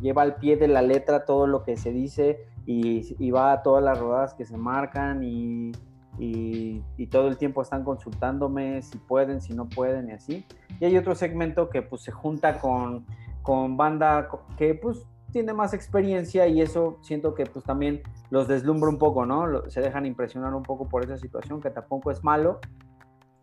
[0.00, 3.82] lleva al pie de la letra todo lo que se dice y va a todas
[3.82, 5.72] las rodadas que se marcan y,
[6.18, 10.46] y, todo el tiempo están consultándome si pueden, si no pueden y así.
[10.80, 13.06] Y hay otro segmento que pues se junta con,
[13.42, 18.88] con banda que pues tiene más experiencia y eso siento que pues también los deslumbra
[18.88, 19.68] un poco, ¿no?
[19.68, 22.60] Se dejan impresionar un poco por esa situación que tampoco es malo,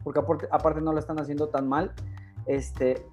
[0.03, 1.93] porque aparte, no lo están haciendo tan mal.
[2.45, 3.05] Este,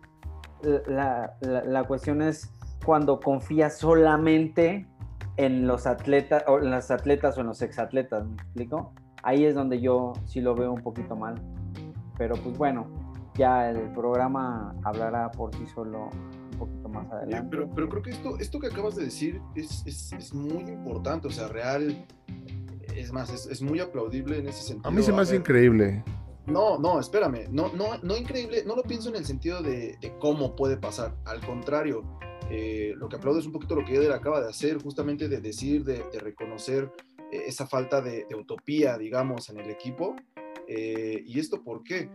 [0.87, 2.51] la, la, cuestión es
[2.85, 4.89] cuando confías solamente
[5.37, 8.93] en los atletas, o en las atletas o en los exatletas, ¿me explico?
[9.23, 11.41] Ahí es donde yo sí lo veo un poquito mal.
[12.17, 12.87] Pero pues bueno,
[13.35, 16.11] ya el programa hablará por sí solo
[16.53, 17.49] un poquito más adelante.
[17.51, 21.29] Pero, pero creo que esto, esto que acabas de decir es, es, es muy importante,
[21.29, 22.05] o sea, real,
[22.95, 24.89] es más, es, es, muy aplaudible en ese sentido.
[24.89, 26.03] A mí se me hace increíble.
[26.47, 30.19] No, no, espérame, no, no, no increíble, no lo pienso en el sentido de, de
[30.19, 32.03] cómo puede pasar, al contrario,
[32.51, 35.41] eh, lo que aplaudo es un poquito lo que Eder acaba de hacer, justamente de
[35.41, 36.91] decir, de, de reconocer
[37.31, 40.17] eh, esa falta de, utopía, digamos, en el equipo.
[40.67, 42.11] Eh, ¿Y esto por qué?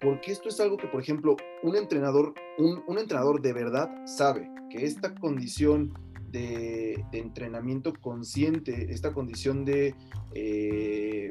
[0.00, 4.84] Porque esto es algo que, por ejemplo, un entrenador, un, entrenador de verdad sabe que
[4.84, 5.92] esta condición
[6.30, 9.94] de, entrenamiento consciente, esta condición de,
[10.34, 11.30] eh,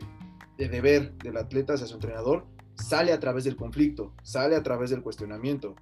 [0.57, 4.89] de deber del atleta hacia su entrenador, sale a través del conflicto, sale a través
[4.91, 5.75] del cuestionamiento.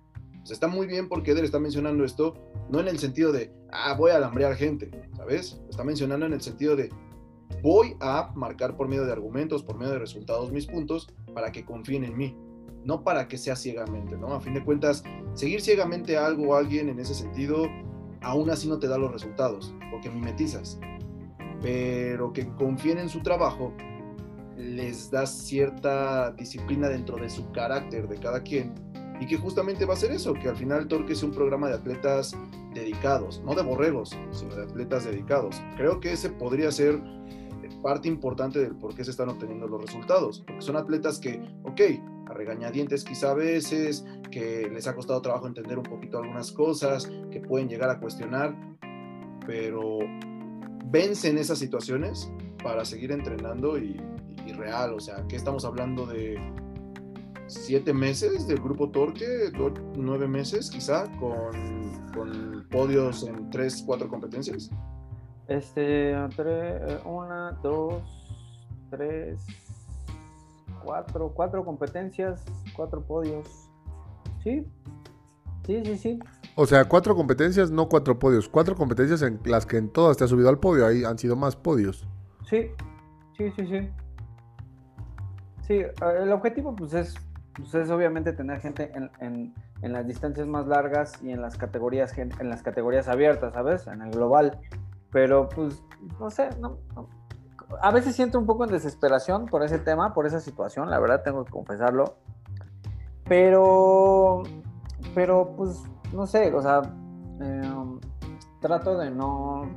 [0.49, 2.33] está muy bien porque Eder está mencionando esto,
[2.69, 5.61] no en el sentido de, ah, voy a alambrear gente, ¿sabes?
[5.69, 6.89] Está mencionando en el sentido de,
[7.61, 11.65] voy a marcar por medio de argumentos, por medio de resultados mis puntos para que
[11.65, 12.35] confíen en mí,
[12.85, 14.33] no para que sea ciegamente, ¿no?
[14.33, 17.67] A fin de cuentas, seguir ciegamente a algo o alguien en ese sentido,
[18.21, 20.79] aún así no te da los resultados, porque mimetizas.
[21.61, 23.73] Pero que confíen en su trabajo
[24.57, 28.73] les da cierta disciplina dentro de su carácter de cada quien
[29.19, 31.75] y que justamente va a ser eso, que al final Torque es un programa de
[31.75, 32.35] atletas
[32.73, 35.61] dedicados, no de borregos, sino de atletas dedicados.
[35.75, 37.01] Creo que ese podría ser
[37.81, 41.81] parte importante del por qué se están obteniendo los resultados, porque son atletas que, ok,
[42.27, 47.09] a regañadientes quizá a veces, que les ha costado trabajo entender un poquito algunas cosas,
[47.31, 48.55] que pueden llegar a cuestionar,
[49.45, 49.99] pero
[50.85, 52.31] vencen esas situaciones
[52.63, 53.99] para seguir entrenando y,
[54.57, 56.37] real, o sea, que estamos hablando de
[57.45, 59.51] siete meses del grupo Torque,
[59.95, 64.71] nueve meses quizá, con, con podios en tres, cuatro competencias.
[65.49, 68.03] Este, eh, una, dos,
[68.91, 69.43] tres,
[70.83, 73.67] cuatro, cuatro competencias, cuatro podios.
[74.43, 74.63] Sí,
[75.65, 76.19] sí, sí, sí.
[76.55, 78.47] O sea, cuatro competencias, no cuatro podios.
[78.47, 80.85] Cuatro competencias en las que en todas te has subido al podio.
[80.85, 82.05] Ahí han sido más podios.
[82.47, 82.67] Sí,
[83.35, 83.89] sí, sí, sí.
[85.63, 85.81] Sí,
[86.21, 87.15] el objetivo pues es,
[87.55, 91.57] pues es obviamente tener gente en, en, en, las distancias más largas y en las
[91.57, 93.87] categorías en las categorías abiertas, ¿sabes?
[93.87, 94.59] En el global.
[95.11, 95.81] Pero pues,
[96.19, 96.49] no sé,
[97.81, 101.23] a veces siento un poco en desesperación por ese tema, por esa situación, la verdad
[101.23, 102.15] tengo que confesarlo.
[103.27, 104.43] Pero,
[105.13, 106.81] pero pues, no sé, o sea,
[107.39, 107.99] em,
[108.59, 109.67] trato de no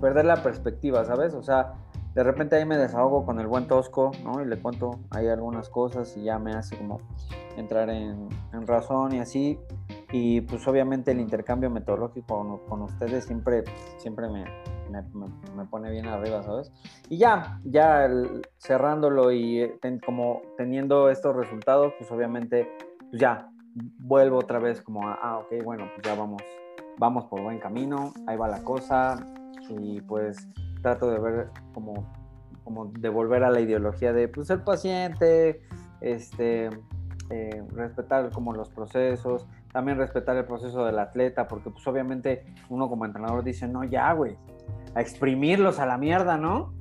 [0.00, 1.34] perder la perspectiva, ¿sabes?
[1.34, 1.74] O sea,
[2.14, 4.42] de repente ahí me desahogo con el buen Tosco, ¿no?
[4.42, 7.00] Y le cuento ahí algunas cosas y ya me hace como
[7.56, 9.58] entrar en, en razón y así.
[10.12, 13.64] Y pues obviamente el intercambio metodológico con, ustedes siempre,
[13.98, 14.44] siempre me,
[15.54, 16.72] me, pone bien arriba, ¿sabes?
[17.08, 18.08] Y ya, ya
[18.58, 22.68] cerrándolo y eh, como teniendo estos resultados, pues obviamente,
[23.10, 26.42] pues ya, vuelvo otra vez como a, ah, ok, bueno, pues ya vamos,
[26.98, 29.16] vamos por buen camino, ahí va la cosa,
[29.68, 30.48] y pues
[30.82, 32.06] trato de ver como,
[32.62, 35.62] como de volver a la ideología de, pues, ser paciente,
[36.00, 36.68] este,
[37.30, 42.88] eh, respetar como los procesos, también respetar el proceso del atleta, porque pues obviamente uno
[42.88, 44.38] como entrenador dice, no, ya, güey,
[44.94, 46.72] a exprimirlos a la mierda, ¿no?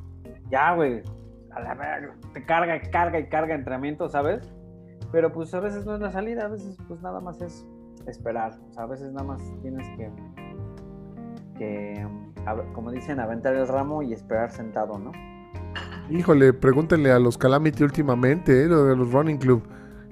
[0.51, 1.01] Ya, güey,
[1.49, 4.47] a la verga, te carga, carga y carga entrenamiento, ¿sabes?
[5.11, 7.65] Pero pues a veces no es la salida, a veces pues nada más es
[8.05, 10.11] esperar, o sea, a veces nada más tienes que,
[11.57, 12.07] que
[12.75, 15.11] como dicen, aventar el ramo y esperar sentado, ¿no?
[16.11, 18.67] Híjole, pregúntenle a los Calamity últimamente, ¿eh?
[18.67, 19.63] de los Running Club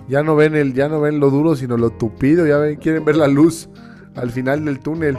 [0.08, 3.06] ya no ven el, ya no ven lo duro, sino lo tupido, ya ven, quieren
[3.06, 3.70] ver la luz
[4.16, 5.18] al final del túnel.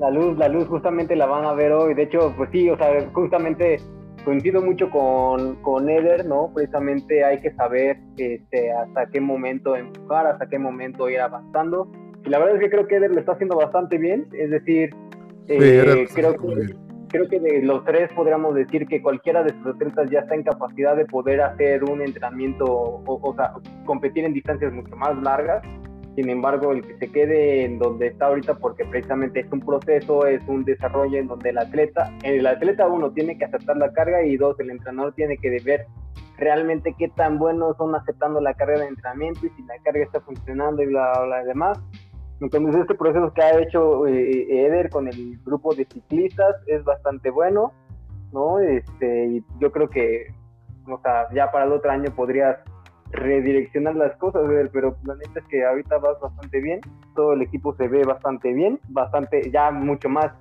[0.00, 1.94] La luz, la luz justamente la van a ver hoy.
[1.94, 3.78] De hecho, pues sí, o sea, justamente
[4.24, 6.50] coincido mucho con, con Eder, ¿no?
[6.54, 11.90] Precisamente hay que saber este, hasta qué momento empujar, hasta qué momento ir avanzando.
[12.24, 14.90] Y la verdad es que creo que Eder lo está haciendo bastante bien, es decir,
[15.46, 20.10] eh, creo que creo que de los tres podríamos decir que cualquiera de sus atletas
[20.10, 23.52] ya está en capacidad de poder hacer un entrenamiento, o, o, sea,
[23.84, 25.62] competir en distancias mucho más largas.
[26.14, 30.26] Sin embargo, el que se quede en donde está ahorita, porque precisamente es un proceso,
[30.26, 34.24] es un desarrollo en donde el atleta, el atleta uno tiene que aceptar la carga
[34.24, 35.86] y dos, el entrenador tiene que ver
[36.38, 40.20] realmente qué tan buenos son aceptando la carga de entrenamiento y si la carga está
[40.20, 41.78] funcionando y bla, bla, bla, demás.
[42.40, 47.30] Entonces este proceso que ha hecho eh, Eder con el grupo de ciclistas es bastante
[47.30, 47.72] bueno,
[48.32, 48.60] ¿no?
[48.60, 50.32] Este, y yo creo que,
[50.86, 52.58] o sea, ya para el otro año podrías
[53.10, 56.80] redireccionar las cosas, pero la neta es que ahorita vas bastante bien,
[57.14, 60.32] todo el equipo se ve bastante bien, bastante, ya mucho más,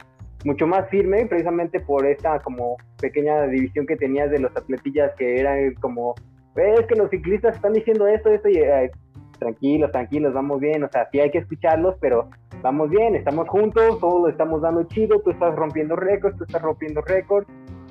[0.43, 5.39] mucho más firme, precisamente por esta como pequeña división que tenías de los atletillas que
[5.39, 6.15] eran como,
[6.55, 8.91] es que los ciclistas están diciendo esto, esto, y eh,
[9.37, 12.29] tranquilos, tranquilos, vamos bien, o sea, sí hay que escucharlos, pero
[12.61, 16.61] vamos bien, estamos juntos, todos lo estamos dando chido, tú estás rompiendo récords, tú estás
[16.61, 17.47] rompiendo récords,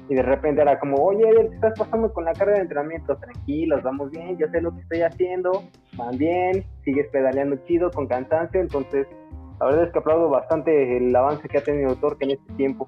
[0.09, 3.83] y de repente era como, oye, te estás pasando con la carga de entrenamiento, tranquilos,
[3.83, 5.63] vamos bien, yo sé lo que estoy haciendo,
[5.97, 9.07] van bien, sigues pedaleando chido, con cansancio, entonces,
[9.61, 12.87] la verdad es que aplaudo bastante el avance que ha tenido Torque en este tiempo.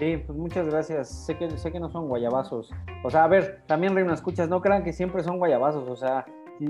[0.00, 1.10] Sí, pues muchas gracias.
[1.26, 2.72] Sé que, sé que no son guayabazos.
[3.04, 5.86] O sea, a ver, también Reina, escuchas, no crean que siempre son guayabazos.
[5.90, 6.24] O sea,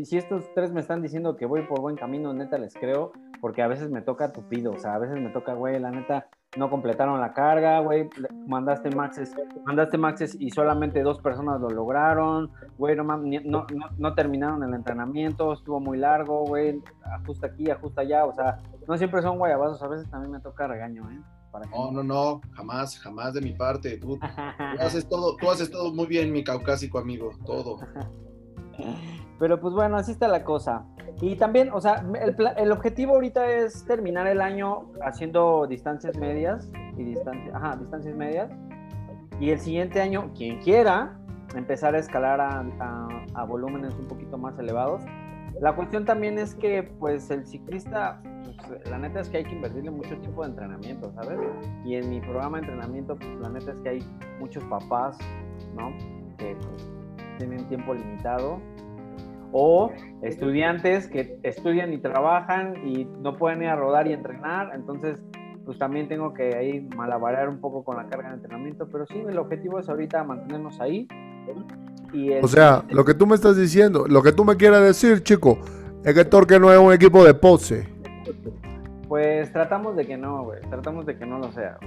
[0.04, 3.62] si, estos tres me están diciendo que voy por buen camino, neta les creo, porque
[3.62, 6.70] a veces me toca tupido, o sea, a veces me toca, güey, la neta, no
[6.70, 8.08] completaron la carga, güey,
[8.46, 13.66] mandaste maxes, mandaste maxes y solamente dos personas lo lograron, güey, no, no,
[13.98, 16.80] no, terminaron el entrenamiento, estuvo muy largo, güey,
[17.22, 20.68] ajusta aquí, ajusta allá, o sea, no siempre son guayabazos, a veces también me toca
[20.68, 21.20] regaño, ¿eh?
[21.72, 23.98] no, no, no, jamás, jamás de mi parte.
[23.98, 24.18] Tú,
[24.78, 27.78] tú, haces todo, tú haces todo muy bien, mi caucásico amigo, todo.
[29.40, 30.84] Pero pues bueno, así está la cosa.
[31.22, 36.70] Y también, o sea, el, el, objetivo ahorita es terminar el año haciendo distancias medias
[36.98, 38.50] y distancias, ajá, distancias medias.
[39.40, 41.18] Y el siguiente año, quien quiera,
[41.54, 42.62] empezar a escalar a,
[43.34, 45.02] a, volúmenes un poquito más elevados.
[45.58, 48.20] La cuestión también es que, pues, el ciclista,
[48.68, 51.38] pues, la neta es que hay que invertirle mucho tiempo de entrenamiento, ¿sabes?
[51.86, 53.98] Y en mi programa de entrenamiento, pues, la neta es que hay
[54.38, 55.18] muchos papás,
[55.74, 55.92] ¿no?
[56.36, 56.90] Que pues,
[57.38, 58.60] tienen tiempo limitado
[59.52, 65.20] o estudiantes que estudian y trabajan y no pueden ir a rodar y entrenar, entonces
[65.64, 69.22] pues también tengo que ahí malabarear un poco con la carga de entrenamiento, pero sí,
[69.28, 71.06] el objetivo es ahorita mantenernos ahí.
[72.12, 75.22] Y O sea, lo que tú me estás diciendo, lo que tú me quieres decir,
[75.22, 75.58] chico,
[76.04, 77.86] es que Torque no es un equipo de pose.
[79.06, 81.78] Pues tratamos de que no, güey, tratamos de que no lo sea.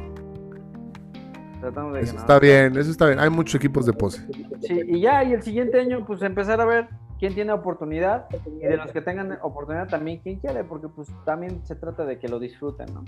[1.59, 3.19] Tratamos de eso está bien, eso está bien.
[3.19, 4.25] Hay muchos equipos de pose.
[4.61, 6.89] Sí, y ya, y el siguiente año, pues empezar a ver
[7.23, 11.65] quién tiene oportunidad y de los que tengan oportunidad también quién quiere, porque pues también
[11.65, 13.05] se trata de que lo disfruten, ¿no?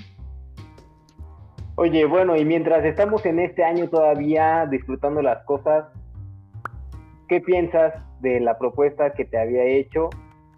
[1.76, 5.88] Oye, bueno, y mientras estamos en este año todavía disfrutando las cosas,
[7.28, 10.10] ¿qué piensas de la propuesta que te había hecho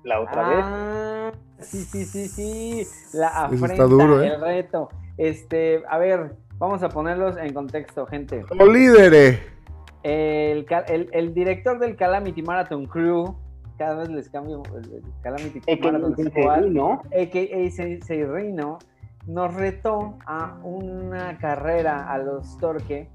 [0.04, 1.68] la otra ah, vez?
[1.68, 4.36] Sí, sí, sí, sí, la afrenta, duro, ¿eh?
[4.36, 4.90] el reto.
[5.18, 8.46] Este, a ver, vamos a ponerlos en contexto, gente.
[8.48, 9.42] Como líderes.
[10.04, 13.36] El, el, el, director del Calamity Marathon Crew,
[13.78, 15.62] cada vez les cambio el, Calamity
[16.74, 17.02] ¿no?
[17.06, 18.26] A.K.A.
[18.26, 18.80] Reino,
[19.28, 23.10] nos retó a una carrera a los Torque,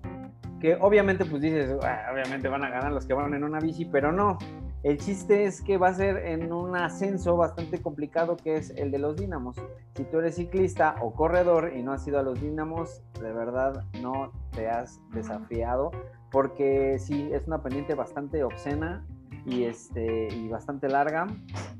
[0.60, 3.84] que obviamente pues dices, ah, obviamente van a ganar los que van en una bici,
[3.84, 4.38] pero no.
[4.82, 8.90] El chiste es que va a ser en un ascenso bastante complicado que es el
[8.90, 9.56] de los dínamos.
[9.94, 13.84] Si tú eres ciclista o corredor y no has ido a los dínamos, de verdad
[14.00, 15.92] no te has desafiado
[16.32, 19.06] porque sí es una pendiente bastante obscena
[19.44, 21.26] y, este, y bastante larga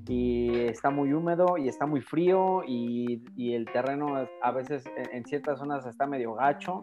[0.09, 5.25] y está muy húmedo y está muy frío y, y el terreno a veces en,
[5.25, 6.81] ciertas zonas está medio gacho.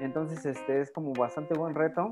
[0.00, 2.10] Entonces este, es como bastante buen reto.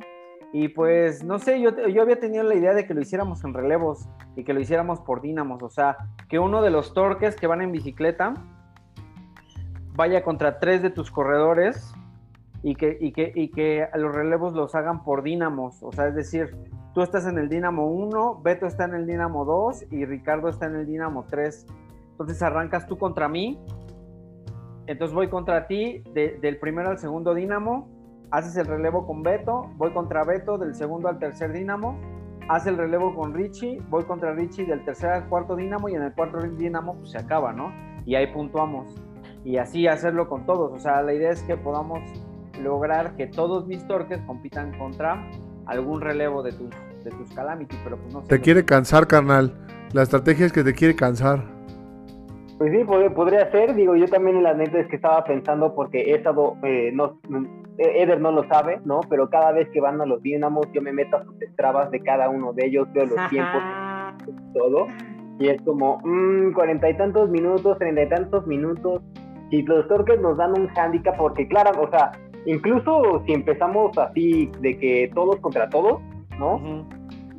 [0.53, 3.55] Y pues no sé, yo, yo había tenido la idea de que lo hiciéramos en
[3.55, 5.97] relevos y que lo hiciéramos por dínamos, o sea,
[6.29, 8.35] que uno de los torques que van en bicicleta
[9.95, 11.95] vaya contra tres de tus corredores
[12.63, 16.15] y que, y que, y que los relevos los hagan por dínamos, o sea, es
[16.15, 16.55] decir,
[16.95, 20.67] Tú estás en el Dinamo 1, Beto está en el Dinamo 2 y Ricardo está
[20.67, 21.67] en el Dinamo 3.
[22.11, 23.59] Entonces arrancas tú contra mí.
[24.87, 27.89] Entonces voy contra ti del primero al segundo Dinamo.
[28.31, 29.71] Haces el relevo con Beto.
[29.77, 31.99] Voy contra Beto del segundo al tercer Dinamo.
[32.49, 33.81] Haz el relevo con Richie.
[33.89, 35.89] Voy contra Richie del tercer al cuarto Dinamo.
[35.89, 37.73] Y en el cuarto Dinamo pues se acaba, ¿no?
[38.05, 39.03] Y ahí puntuamos.
[39.45, 40.71] Y así hacerlo con todos.
[40.73, 42.01] O sea, la idea es que podamos
[42.61, 45.27] lograr que todos mis torques compitan contra
[45.67, 46.71] algún relevo de tus,
[47.05, 48.29] de tus Calamity, pero pues no sé.
[48.29, 49.53] Te quiere cansar, carnal.
[49.93, 51.45] La estrategia es que te quiere cansar.
[52.59, 55.99] Pues sí, pod- podría ser, digo, yo también la neta es que estaba pensando porque
[56.03, 57.19] he estado, eh, no,
[57.79, 59.01] eh, Eder no lo sabe, ¿no?
[59.09, 62.01] Pero cada vez que van a los Dynamos yo me meto a sus trabas de
[62.01, 63.63] cada uno de ellos, veo los tiempos,
[64.55, 64.87] todo,
[65.41, 69.03] y es como, mmm, cuarenta y tantos minutos, treinta y tantos minutos,
[69.51, 72.13] y los torques nos dan un handicap porque, claro, o sea,
[72.47, 76.01] incluso si empezamos así de que todos contra todos,
[76.39, 76.87] ¿no?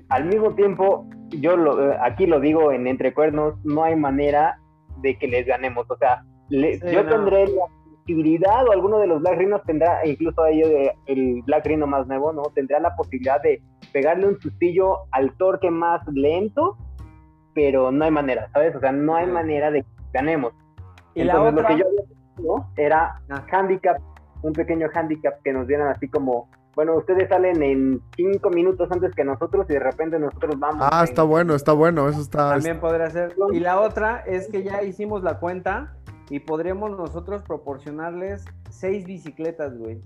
[0.10, 4.60] Al mismo tiempo, yo lo, aquí lo digo en Entre Cuernos, no hay manera
[5.02, 5.90] de que les ganemos.
[5.90, 7.10] O sea, le- Sí, yo no.
[7.10, 7.66] tendré la
[8.00, 12.06] posibilidad, o alguno de los Black Rhinos tendrá, incluso ellos, eh, el Black Rhino más
[12.08, 12.44] nuevo, ¿no?
[12.54, 16.78] Tendrá la posibilidad de pegarle un sustillo al torque más lento,
[17.56, 18.76] pero no hay manera, ¿sabes?
[18.76, 20.54] O sea, no hay manera de que ganemos.
[21.16, 22.04] Y la Entonces, otra, lo que yo había
[22.36, 23.46] pensado era Ah.
[23.52, 23.98] handicap,
[24.44, 29.14] un pequeño handicap que nos dieran así como, bueno, ustedes salen en cinco minutos antes
[29.16, 30.88] que nosotros y de repente nosotros vamos.
[30.92, 32.08] Ah, en- está bueno, está bueno.
[32.08, 32.52] Eso está.
[32.52, 33.36] también podría ser.
[33.52, 35.96] Y la otra es que ya hicimos la cuenta
[36.30, 40.02] y podríamos nosotros proporcionarles seis bicicletas, güey.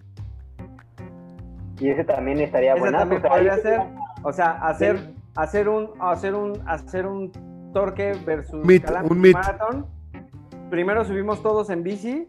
[1.80, 2.98] Y ese también estaría bueno.
[2.98, 3.82] también podría ser.
[4.24, 7.32] O sea, hacer, hacer un, hacer un, hacer un
[7.72, 9.34] torque versus Meet, un meet.
[9.34, 9.86] Marathon.
[10.70, 12.28] Primero subimos todos en bici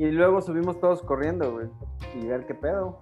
[0.00, 1.66] y luego subimos todos corriendo, güey.
[2.14, 2.98] Y ver qué pedo.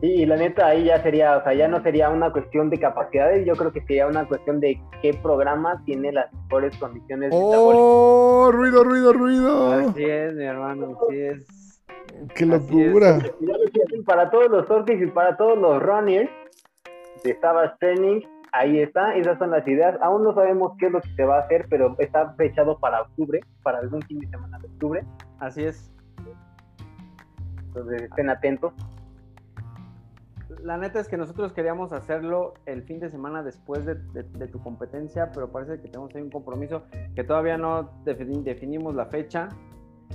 [0.00, 2.80] Y, y la neta ahí ya sería, o sea, ya no sería una cuestión de
[2.80, 7.60] capacidades, yo creo que sería una cuestión de qué programa tiene las mejores condiciones metabólicas.
[7.78, 8.50] ¡Oh!
[8.52, 9.72] Ruido, ruido, ruido.
[9.72, 11.82] Así es, mi hermano, así es.
[12.34, 12.48] ¡Qué es.
[12.48, 13.18] locura!
[14.06, 16.30] Para todos los torques y para todos los runners
[17.22, 18.22] de Savage Training,
[18.52, 19.98] ahí está, esas son las ideas.
[20.00, 23.02] Aún no sabemos qué es lo que se va a hacer, pero está fechado para
[23.02, 25.04] octubre, para algún fin de semana de octubre.
[25.40, 25.90] Así es.
[27.68, 28.72] Entonces estén atentos.
[30.62, 34.48] La neta es que nosotros queríamos hacerlo el fin de semana después de, de- de
[34.48, 36.82] tu competencia, pero parece que tenemos ahí un compromiso
[37.14, 39.48] que todavía no defini- definimos la fecha.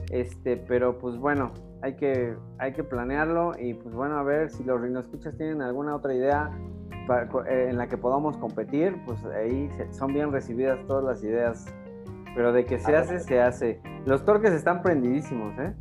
[0.09, 1.51] Este, pero pues bueno,
[1.82, 5.95] hay que, hay que planearlo y pues bueno, a ver si los escuchas tienen alguna
[5.95, 6.49] otra idea
[7.47, 11.65] eh, en la que podamos competir, pues ahí son bien recibidas todas las ideas.
[12.36, 13.82] Pero de que se hace, se hace.
[14.06, 15.74] Los torques están prendidísimos, ¿eh?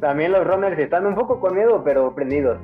[0.00, 2.58] También los runners están un poco con miedo, pero prendidos.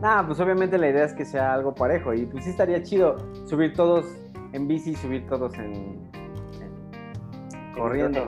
[0.00, 3.16] Nah, pues obviamente la idea es que sea algo parejo y pues sí estaría chido
[3.46, 4.06] subir todos
[4.52, 8.20] en bici, subir todos en, en- corriendo.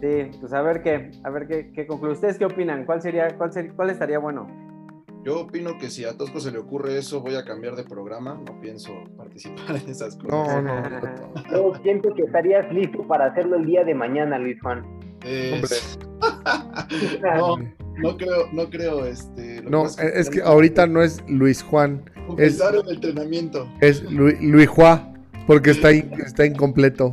[0.00, 2.14] Sí, pues a ver qué, a ver qué, qué concluye.
[2.14, 2.84] ¿Ustedes qué opinan?
[2.86, 4.46] ¿Cuál sería, cuál sería, cuál estaría bueno?
[5.28, 8.40] Yo opino que si a Tosco se le ocurre eso, voy a cambiar de programa.
[8.46, 10.62] No pienso participar en esas cosas.
[10.64, 10.82] No, no.
[11.52, 14.86] Yo siento que estarías listo para hacerlo el día de mañana, Luis Juan.
[15.22, 15.98] Es-
[17.22, 19.60] no, no creo, no creo, este.
[19.64, 23.68] lo No, es que ahorita no es Luis Juan, Compensar el entrenamiento.
[23.82, 27.12] es Lu- Luis Juan, porque está, in- está incompleto.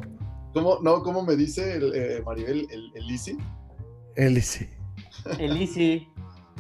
[0.54, 3.38] ¿Cómo, no, ¿cómo me dice el, eh, Maribel, el, el Easy?
[4.16, 4.38] El
[5.58, 6.08] Easy,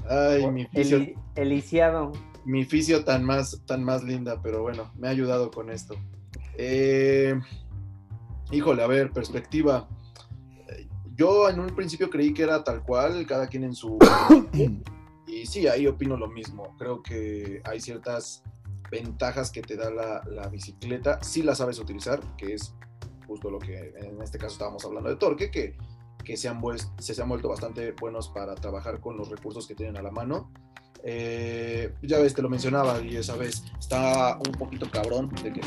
[0.10, 2.12] Ay, mi fisio, el, el lisiado.
[2.45, 5.95] mi fisio tan más, tan más linda, pero bueno, me ha ayudado con esto.
[6.58, 7.34] Eh,
[8.51, 9.88] híjole, a ver, perspectiva.
[11.16, 13.97] Yo en un principio creí que era tal cual, cada quien en su...
[15.28, 16.76] y sí, ahí opino lo mismo.
[16.78, 18.43] Creo que hay ciertas
[18.91, 22.76] ventajas que te da la, la bicicleta, si la sabes utilizar, que es
[23.28, 25.76] justo lo que en este caso estábamos hablando de Torque, que,
[26.26, 26.62] que se, han
[26.98, 30.52] se, han vuelto bastante buenos para trabajar con los recursos que tienen a la mano.
[31.04, 35.54] Eh, ya ves, te lo mencionaba y esa vez está un poquito cabrón de eh,
[35.54, 35.62] que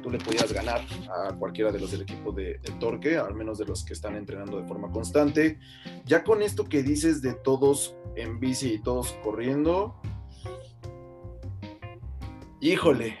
[0.00, 3.58] tú le pudieras ganar a cualquiera de los del equipo de, de Torque, al menos
[3.58, 5.58] de los que están entrenando de forma constante.
[6.06, 10.00] Ya con esto que dices de todos en bici y todos corriendo,
[12.60, 13.18] híjole,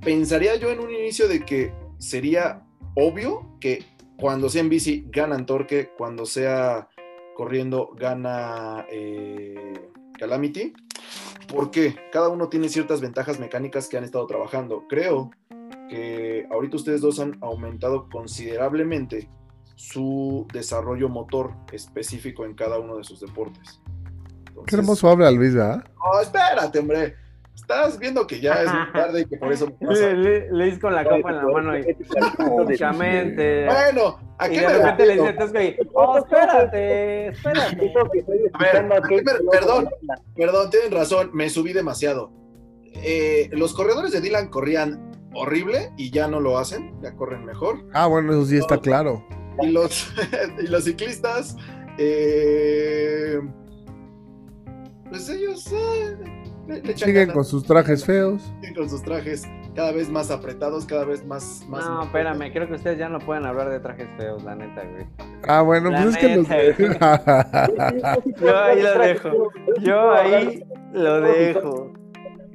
[0.00, 2.65] pensaría yo en un inicio de que sería
[2.96, 3.84] obvio que
[4.18, 6.88] cuando sea en bici ganan Torque, cuando sea
[7.36, 10.72] corriendo gana eh, Calamity.
[11.48, 14.84] porque Cada uno tiene ciertas ventajas mecánicas que han estado trabajando.
[14.88, 15.30] Creo
[15.88, 19.28] que ahorita ustedes dos han aumentado considerablemente
[19.76, 23.80] su desarrollo motor específico en cada uno de sus deportes.
[23.84, 25.84] Qué Entonces- hermoso habla Luis, ¿verdad?
[26.02, 27.14] No, espérate, hombre.
[27.56, 30.12] Estás viendo que ya es muy tarde y que por eso me pasa.
[30.12, 31.96] Le, le- con la copa en la mano y
[32.48, 33.64] muchamente.
[33.66, 35.24] Bueno, ¿a Y qué de me repente le refiero?
[35.24, 37.92] dice Tosco y, oh, espérate, espérate.
[38.52, 39.88] A ver, perdón, perdón.
[40.36, 42.30] Perdón, tienen razón, me subí demasiado.
[43.02, 47.84] Eh, los corredores de Dylan corrían horrible y ya no lo hacen, ya corren mejor.
[47.94, 49.26] Ah, bueno, eso sí está claro.
[49.60, 50.12] y, los,
[50.62, 51.56] y los ciclistas,
[51.98, 53.40] eh,
[55.08, 56.16] pues ellos eh,
[56.66, 57.34] le, le echan Siguen ganas.
[57.34, 58.42] con sus trajes feos.
[58.60, 59.44] Siguen con sus trajes
[59.74, 61.64] cada vez más apretados, cada vez más...
[61.68, 64.82] más No, espérame, creo que ustedes ya no pueden hablar de trajes feos, la neta,
[64.84, 65.06] güey.
[65.46, 66.48] Ah, bueno, La pues es que los.
[68.40, 69.30] Yo ahí lo dejo.
[69.80, 71.92] Yo ahí lo dejo.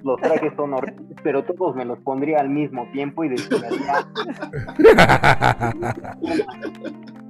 [0.04, 4.08] Los trajes son horribles, pero todos me los pondría al mismo tiempo y desfilaría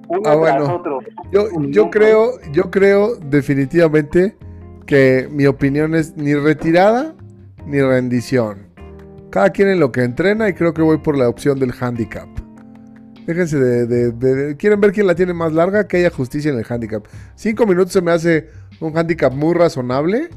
[0.08, 0.64] uno Ah, bueno.
[0.66, 1.00] tras otro.
[1.32, 4.38] Yo, yo creo, yo creo definitivamente
[4.92, 7.16] que mi opinión es ni retirada
[7.66, 8.68] ni rendición.
[9.30, 12.28] Cada quien en lo que entrena y creo que voy por la opción del handicap.
[13.26, 15.88] Déjense de, ¿Quieren ver quién la tiene más larga?
[15.88, 17.06] Que haya justicia en el handicap.
[17.36, 18.50] Cinco minutos se me hace
[18.82, 20.28] un handicap muy razonable.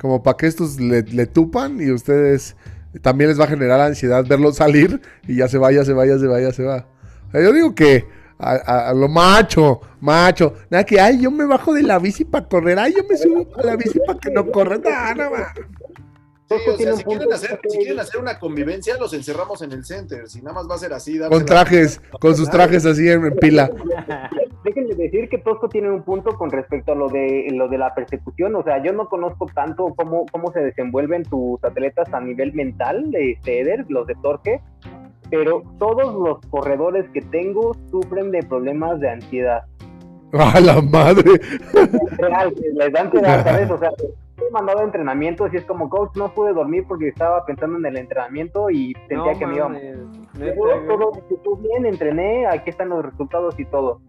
[0.00, 2.56] Como para que estos le, le tupan y ustedes
[3.02, 6.06] también les va a generar ansiedad verlo salir y ya se va, ya se va,
[6.06, 6.86] ya se va, ya se va.
[7.28, 8.06] O sea, yo digo que
[8.38, 10.54] a, a- a lo macho, macho.
[10.70, 12.78] Nada que, ay, yo me bajo de la bici para correr.
[12.78, 14.78] Ay, yo me subo a la bici para que no corra.
[14.78, 15.52] Nada, nada.
[15.54, 19.12] Sí, Tosco o tiene sea, un si quieren, hacer, si quieren hacer una convivencia, los
[19.12, 20.26] encerramos en el center.
[20.28, 23.36] Si nada más va a ser así, Con trajes, con sus trajes así en, en
[23.36, 23.70] pila.
[24.64, 27.94] Déjenme decir que Tosco tiene un punto con respecto a lo de lo de la
[27.94, 28.54] persecución.
[28.56, 33.10] O sea, yo no conozco tanto cómo, cómo se desenvuelven tus atletas a nivel mental,
[33.14, 34.60] este, Eder, los de torque,
[35.30, 39.64] pero todos los corredores que tengo sufren de problemas de ansiedad.
[40.32, 41.40] ¡A la madre!
[42.18, 43.70] Real, les da ansiedad, ¿sabes?
[43.70, 43.90] O sea,
[44.46, 47.96] he mandado entrenamientos y es como, coach, no pude dormir porque estaba pensando en el
[47.96, 49.70] entrenamiento y sentía No que me iba
[50.86, 54.00] todo estuvo bien, entrené, aquí están los resultados y todo.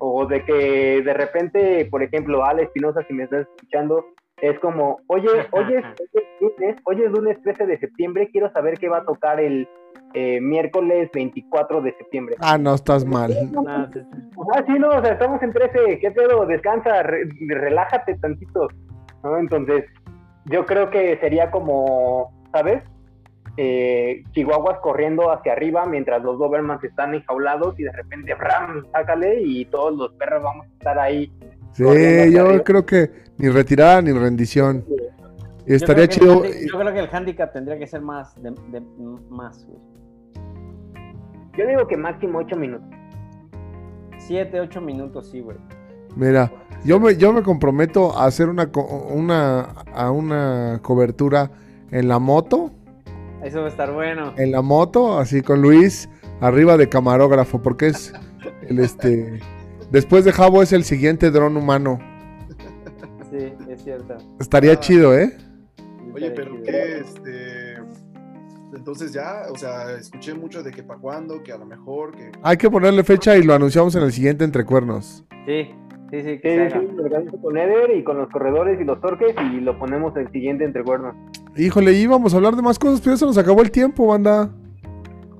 [0.00, 4.04] O de que de repente, por ejemplo, Ale Espinosa, si me estás escuchando,
[4.40, 5.78] es como, oye, oye,
[6.12, 9.68] es lunes, hoy es lunes 13 de septiembre, quiero saber qué va a tocar el
[10.14, 12.36] eh, miércoles 24 de septiembre.
[12.40, 13.32] Ah, no, estás mal.
[13.66, 13.88] Ah,
[14.66, 16.46] sí, no, o sea, estamos en 13, ¿qué pedo?
[16.46, 18.68] Descansa, re- relájate tantito,
[19.22, 19.38] ¿no?
[19.38, 19.84] Entonces,
[20.46, 22.82] yo creo que sería como, ¿sabes?
[23.56, 28.84] Eh, chihuahuas corriendo hacia arriba mientras los Dobermans están enjaulados y de repente, ¡ram!
[28.92, 31.32] Sácale y todos los perros vamos a estar ahí.
[31.72, 31.84] Sí,
[32.32, 34.84] yo creo que ni retirada ni rendición.
[35.66, 36.66] Yo estaría creo que el chido.
[36.72, 38.80] Yo creo que el handicap tendría que ser más, de, de-
[39.28, 39.78] más, güey.
[41.58, 42.88] Yo digo que máximo 8 minutos.
[44.18, 45.56] Siete, ocho minutos, sí, güey.
[46.16, 46.50] Mira,
[46.84, 49.60] yo me, yo me comprometo a hacer una, co- una,
[49.94, 51.50] a una cobertura
[51.90, 52.70] en la moto.
[53.42, 54.34] Eso va a estar bueno.
[54.36, 56.08] En la moto, así con Luis,
[56.40, 58.12] arriba de camarógrafo, porque es
[58.68, 59.40] el este.
[59.90, 61.98] Después de Jabo es el siguiente dron humano.
[63.30, 64.16] Sí, es cierto.
[64.40, 64.80] Estaría Ah.
[64.80, 65.36] chido, ¿eh?
[66.14, 66.62] Oye, pero chido.
[66.64, 67.17] qué, este...
[68.88, 72.32] Entonces ya, o sea, escuché mucho de que para cuándo, que a lo mejor, que...
[72.40, 75.26] Hay que ponerle fecha y lo anunciamos en el siguiente Entre Cuernos.
[75.44, 75.74] Sí,
[76.10, 79.34] sí, sí, Sí, que sí, organizo con Eder y con los corredores y los torques
[79.52, 81.14] y lo ponemos el siguiente entre cuernos.
[81.54, 84.54] Híjole, íbamos a hablar de más cosas, pero ya se nos acabó el tiempo, banda.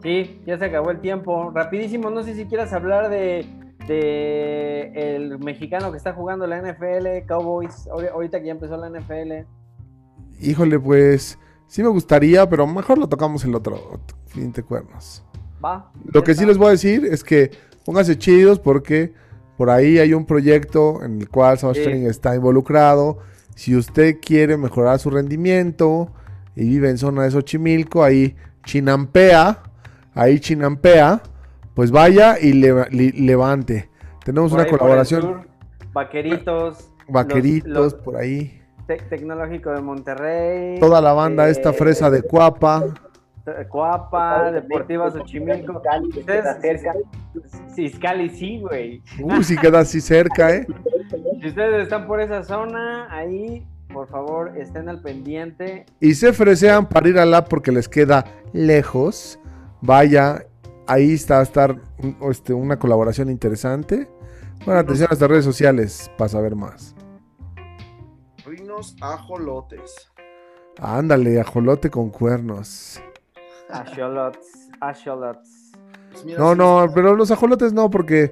[0.03, 1.51] Sí, ya se acabó el tiempo.
[1.55, 3.47] Rapidísimo, no sé si quieras hablar de,
[3.87, 8.91] de el mexicano que está jugando la NFL, Cowboys, ahori- ahorita que ya empezó la
[8.91, 9.47] NFL.
[10.39, 11.39] Híjole, pues
[11.69, 15.23] sí me gustaría, pero mejor lo tocamos el otro, otro Entre Cuernos.
[15.65, 15.91] Va.
[16.13, 17.51] Lo que sí les voy a decir es que
[17.85, 19.13] pónganse chidos porque
[19.57, 21.85] por ahí hay un proyecto en el cual Savage Sí.
[21.87, 23.19] Training está involucrado.
[23.57, 26.13] Si usted quiere mejorar su rendimiento
[26.55, 29.63] y vive en zona de Xochimilco, ahí chinampea,
[30.15, 31.23] ahí chinampea,
[31.75, 33.91] pues vaya y levante.
[34.25, 35.49] Tenemos Por una ahí, colaboración, sur,
[35.93, 36.91] vaqueritos.
[37.09, 38.61] vaqueritos los- por ahí.
[38.89, 40.81] Tec- Tecnológico de Monterrey.
[40.81, 42.83] Toda la banda, esta eh, fresa de Cuapa.
[43.69, 45.81] Coapa, Deportiva Xochimilco.
[46.09, 46.95] Ustedes- queda cerca.
[47.75, 49.03] Ciscali, sí, güey.
[49.23, 50.67] Uy, sí queda así cerca, ¿eh?
[51.41, 55.87] Si ustedes están por esa zona, ahí, por favor, estén al pendiente.
[56.01, 59.39] y se fresean para ir a la porque les queda lejos,
[59.81, 60.45] vaya,
[60.87, 61.77] ahí está a estar
[62.29, 64.09] este, una colaboración interesante.
[64.67, 66.95] Bueno, atención a nuestras redes sociales para saber más.
[68.79, 70.09] Rinos ajolotes.
[70.81, 73.03] Ándale, ajolote con cuernos.
[73.69, 75.73] Asholots, Asholots.
[76.13, 78.31] Pues No, no, está- pero los ajolotes no, porque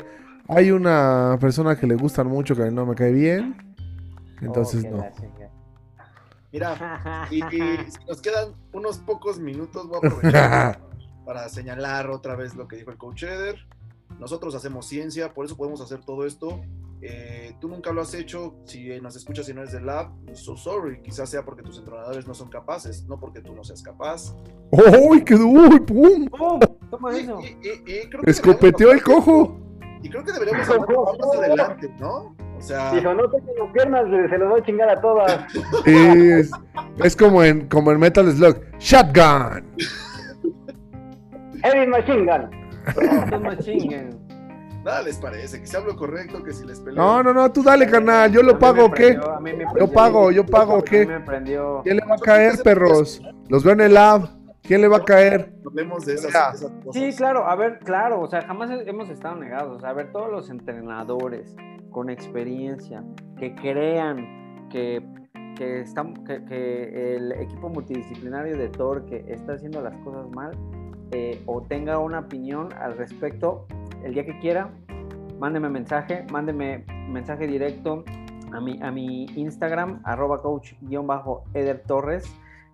[0.49, 3.57] hay una persona que le gustan mucho que no me cae bien.
[4.41, 5.05] Entonces Oh, no.
[6.53, 10.81] Mira, y, y si nos quedan unos pocos minutos, voy a aprovechar
[11.27, 13.57] para señalar otra vez lo que dijo el coach Eder.
[14.21, 16.61] Nosotros hacemos ciencia, por eso podemos hacer todo esto.
[17.03, 20.57] Eh, tú nunca lo has hecho, si nos escuchas y no eres del lab, so
[20.57, 24.35] sorry, quizás sea porque tus entrenadores no son capaces, no porque tú no seas capaz.
[24.71, 26.27] ¡Uy, qué uy, pum!
[26.27, 26.61] ¡Pum!
[26.91, 27.39] Toma Y, eso.
[27.41, 29.61] y- y- y creo que Escopeteó el cojo.
[30.03, 30.89] Y creo que deberíamos hablar
[31.19, 32.35] más adelante, ¿no?
[32.57, 32.93] O sea.
[32.93, 35.47] Dijo, no tengo las piernas, se los voy a chingar a todas.
[35.87, 36.51] Es,
[37.05, 38.57] es como en como en Metal Slug.
[38.79, 39.65] Shotgun.
[41.63, 43.31] Heavy Machine Gun.
[43.31, 44.26] No me chinguen.
[44.87, 47.03] Nada les parece, que se hablo correcto, que si les peleo.
[47.03, 48.30] No, no, no, tú dale, carnal.
[48.30, 49.07] Yo lo pago, me ¿o ¿qué?
[49.14, 49.93] prendió, a mí me prendió.
[49.93, 51.09] pago, yo pago, ¿qué?
[51.82, 53.20] ¿Quién le va a caer, perros?
[53.49, 54.28] Los veo en el lab.
[54.62, 55.53] ¿Quién le va a caer?
[55.66, 56.72] Hablemos de esas, cosas.
[56.93, 59.82] Sí, claro, a ver, claro, o sea, jamás hemos estado negados.
[59.82, 61.57] A ver, todos los entrenadores
[61.91, 63.03] con experiencia
[63.41, 65.05] que crean que,
[65.57, 70.53] que, están, que, que el equipo multidisciplinario de Torque está haciendo las cosas mal
[71.12, 73.66] eh, o tenga una opinión al respecto,
[74.07, 74.71] el día que quiera,
[75.39, 78.05] mándeme mensaje, mándeme mensaje directo
[78.53, 82.25] a mi, a mi Instagram, arroba coach-eder Torres.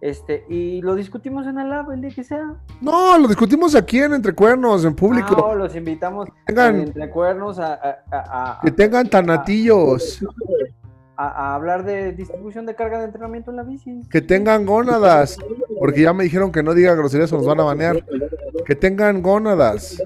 [0.02, 2.54] Este, y lo discutimos en el lab el día que sea.
[2.80, 5.34] No, lo discutimos aquí en Entre Cuernos, en público.
[5.36, 10.20] No, los invitamos Tengan- entre cuernos a, a- a- a- Que tengan tanatillos.
[11.16, 14.00] a- a hablar de distribución de carga de entrenamiento en la bici.
[14.10, 15.38] Que tengan gónadas.
[15.78, 18.04] Porque ya me dijeron que no diga groserías o nos van a banear.
[18.66, 20.02] Que tengan gónadas.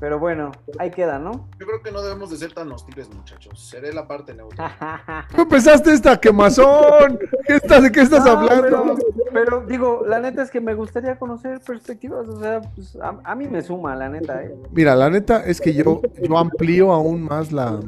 [0.00, 1.46] Pero bueno, ahí queda, ¿no?
[1.58, 3.60] Yo creo que no debemos de ser tan hostiles, muchachos.
[3.68, 5.26] Seré la parte neutra.
[5.36, 7.18] ¿Tú empezaste esta quemazón?
[7.46, 8.62] ¿Qué estás, ¿De qué estás No, hablando?
[8.62, 8.96] Pero,
[9.32, 12.26] pero, digo, la neta es que me gustaría conocer perspectivas.
[12.26, 14.42] O sea, pues, a, a mí me suma, la neta.
[14.42, 14.54] ¿eh?
[14.72, 17.78] Mira, la neta es que yo, yo amplío aún más la,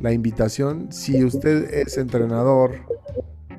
[0.00, 0.90] la invitación.
[0.90, 2.72] Si usted es entrenador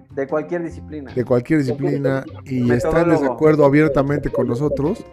[0.10, 1.14] De cualquier disciplina.
[1.14, 5.06] de cualquier disciplina y está en desacuerdo abiertamente con nosotros,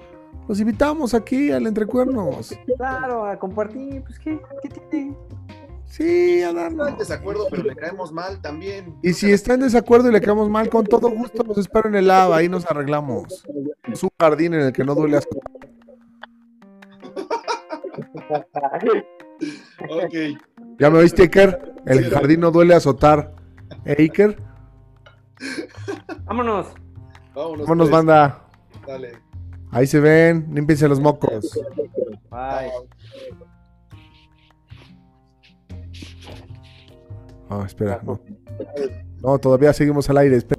[0.48, 2.54] los invitamos aquí al Entrecuernos.
[2.76, 4.02] Claro, a compartir.
[4.02, 5.16] Pues, ¿qué, qué tiene?
[5.84, 6.98] Sí, a Está en darnos.
[6.98, 8.94] desacuerdo, pero le caemos mal también.
[9.02, 11.96] Y si está en desacuerdo y le quedamos mal, con todo gusto los espero en
[11.96, 13.44] el lab, ahí nos arreglamos.
[13.90, 15.40] Es un jardín en el que no duele asco.
[19.88, 20.14] Ok.
[20.80, 21.74] ¿Ya me oíste, Iker?
[21.86, 23.34] El jardín no duele azotar.
[23.84, 24.36] ¿Eh, Iker?
[26.24, 26.66] Vámonos.
[27.34, 27.66] Vámonos.
[27.66, 27.90] Vámonos, pues.
[27.90, 28.44] banda.
[28.86, 29.12] Dale.
[29.70, 31.58] Ahí se ven, límpiense los mocos.
[32.30, 32.70] Bye.
[37.50, 38.20] Ah, espera, no.
[39.22, 40.57] No, todavía seguimos al aire, espera.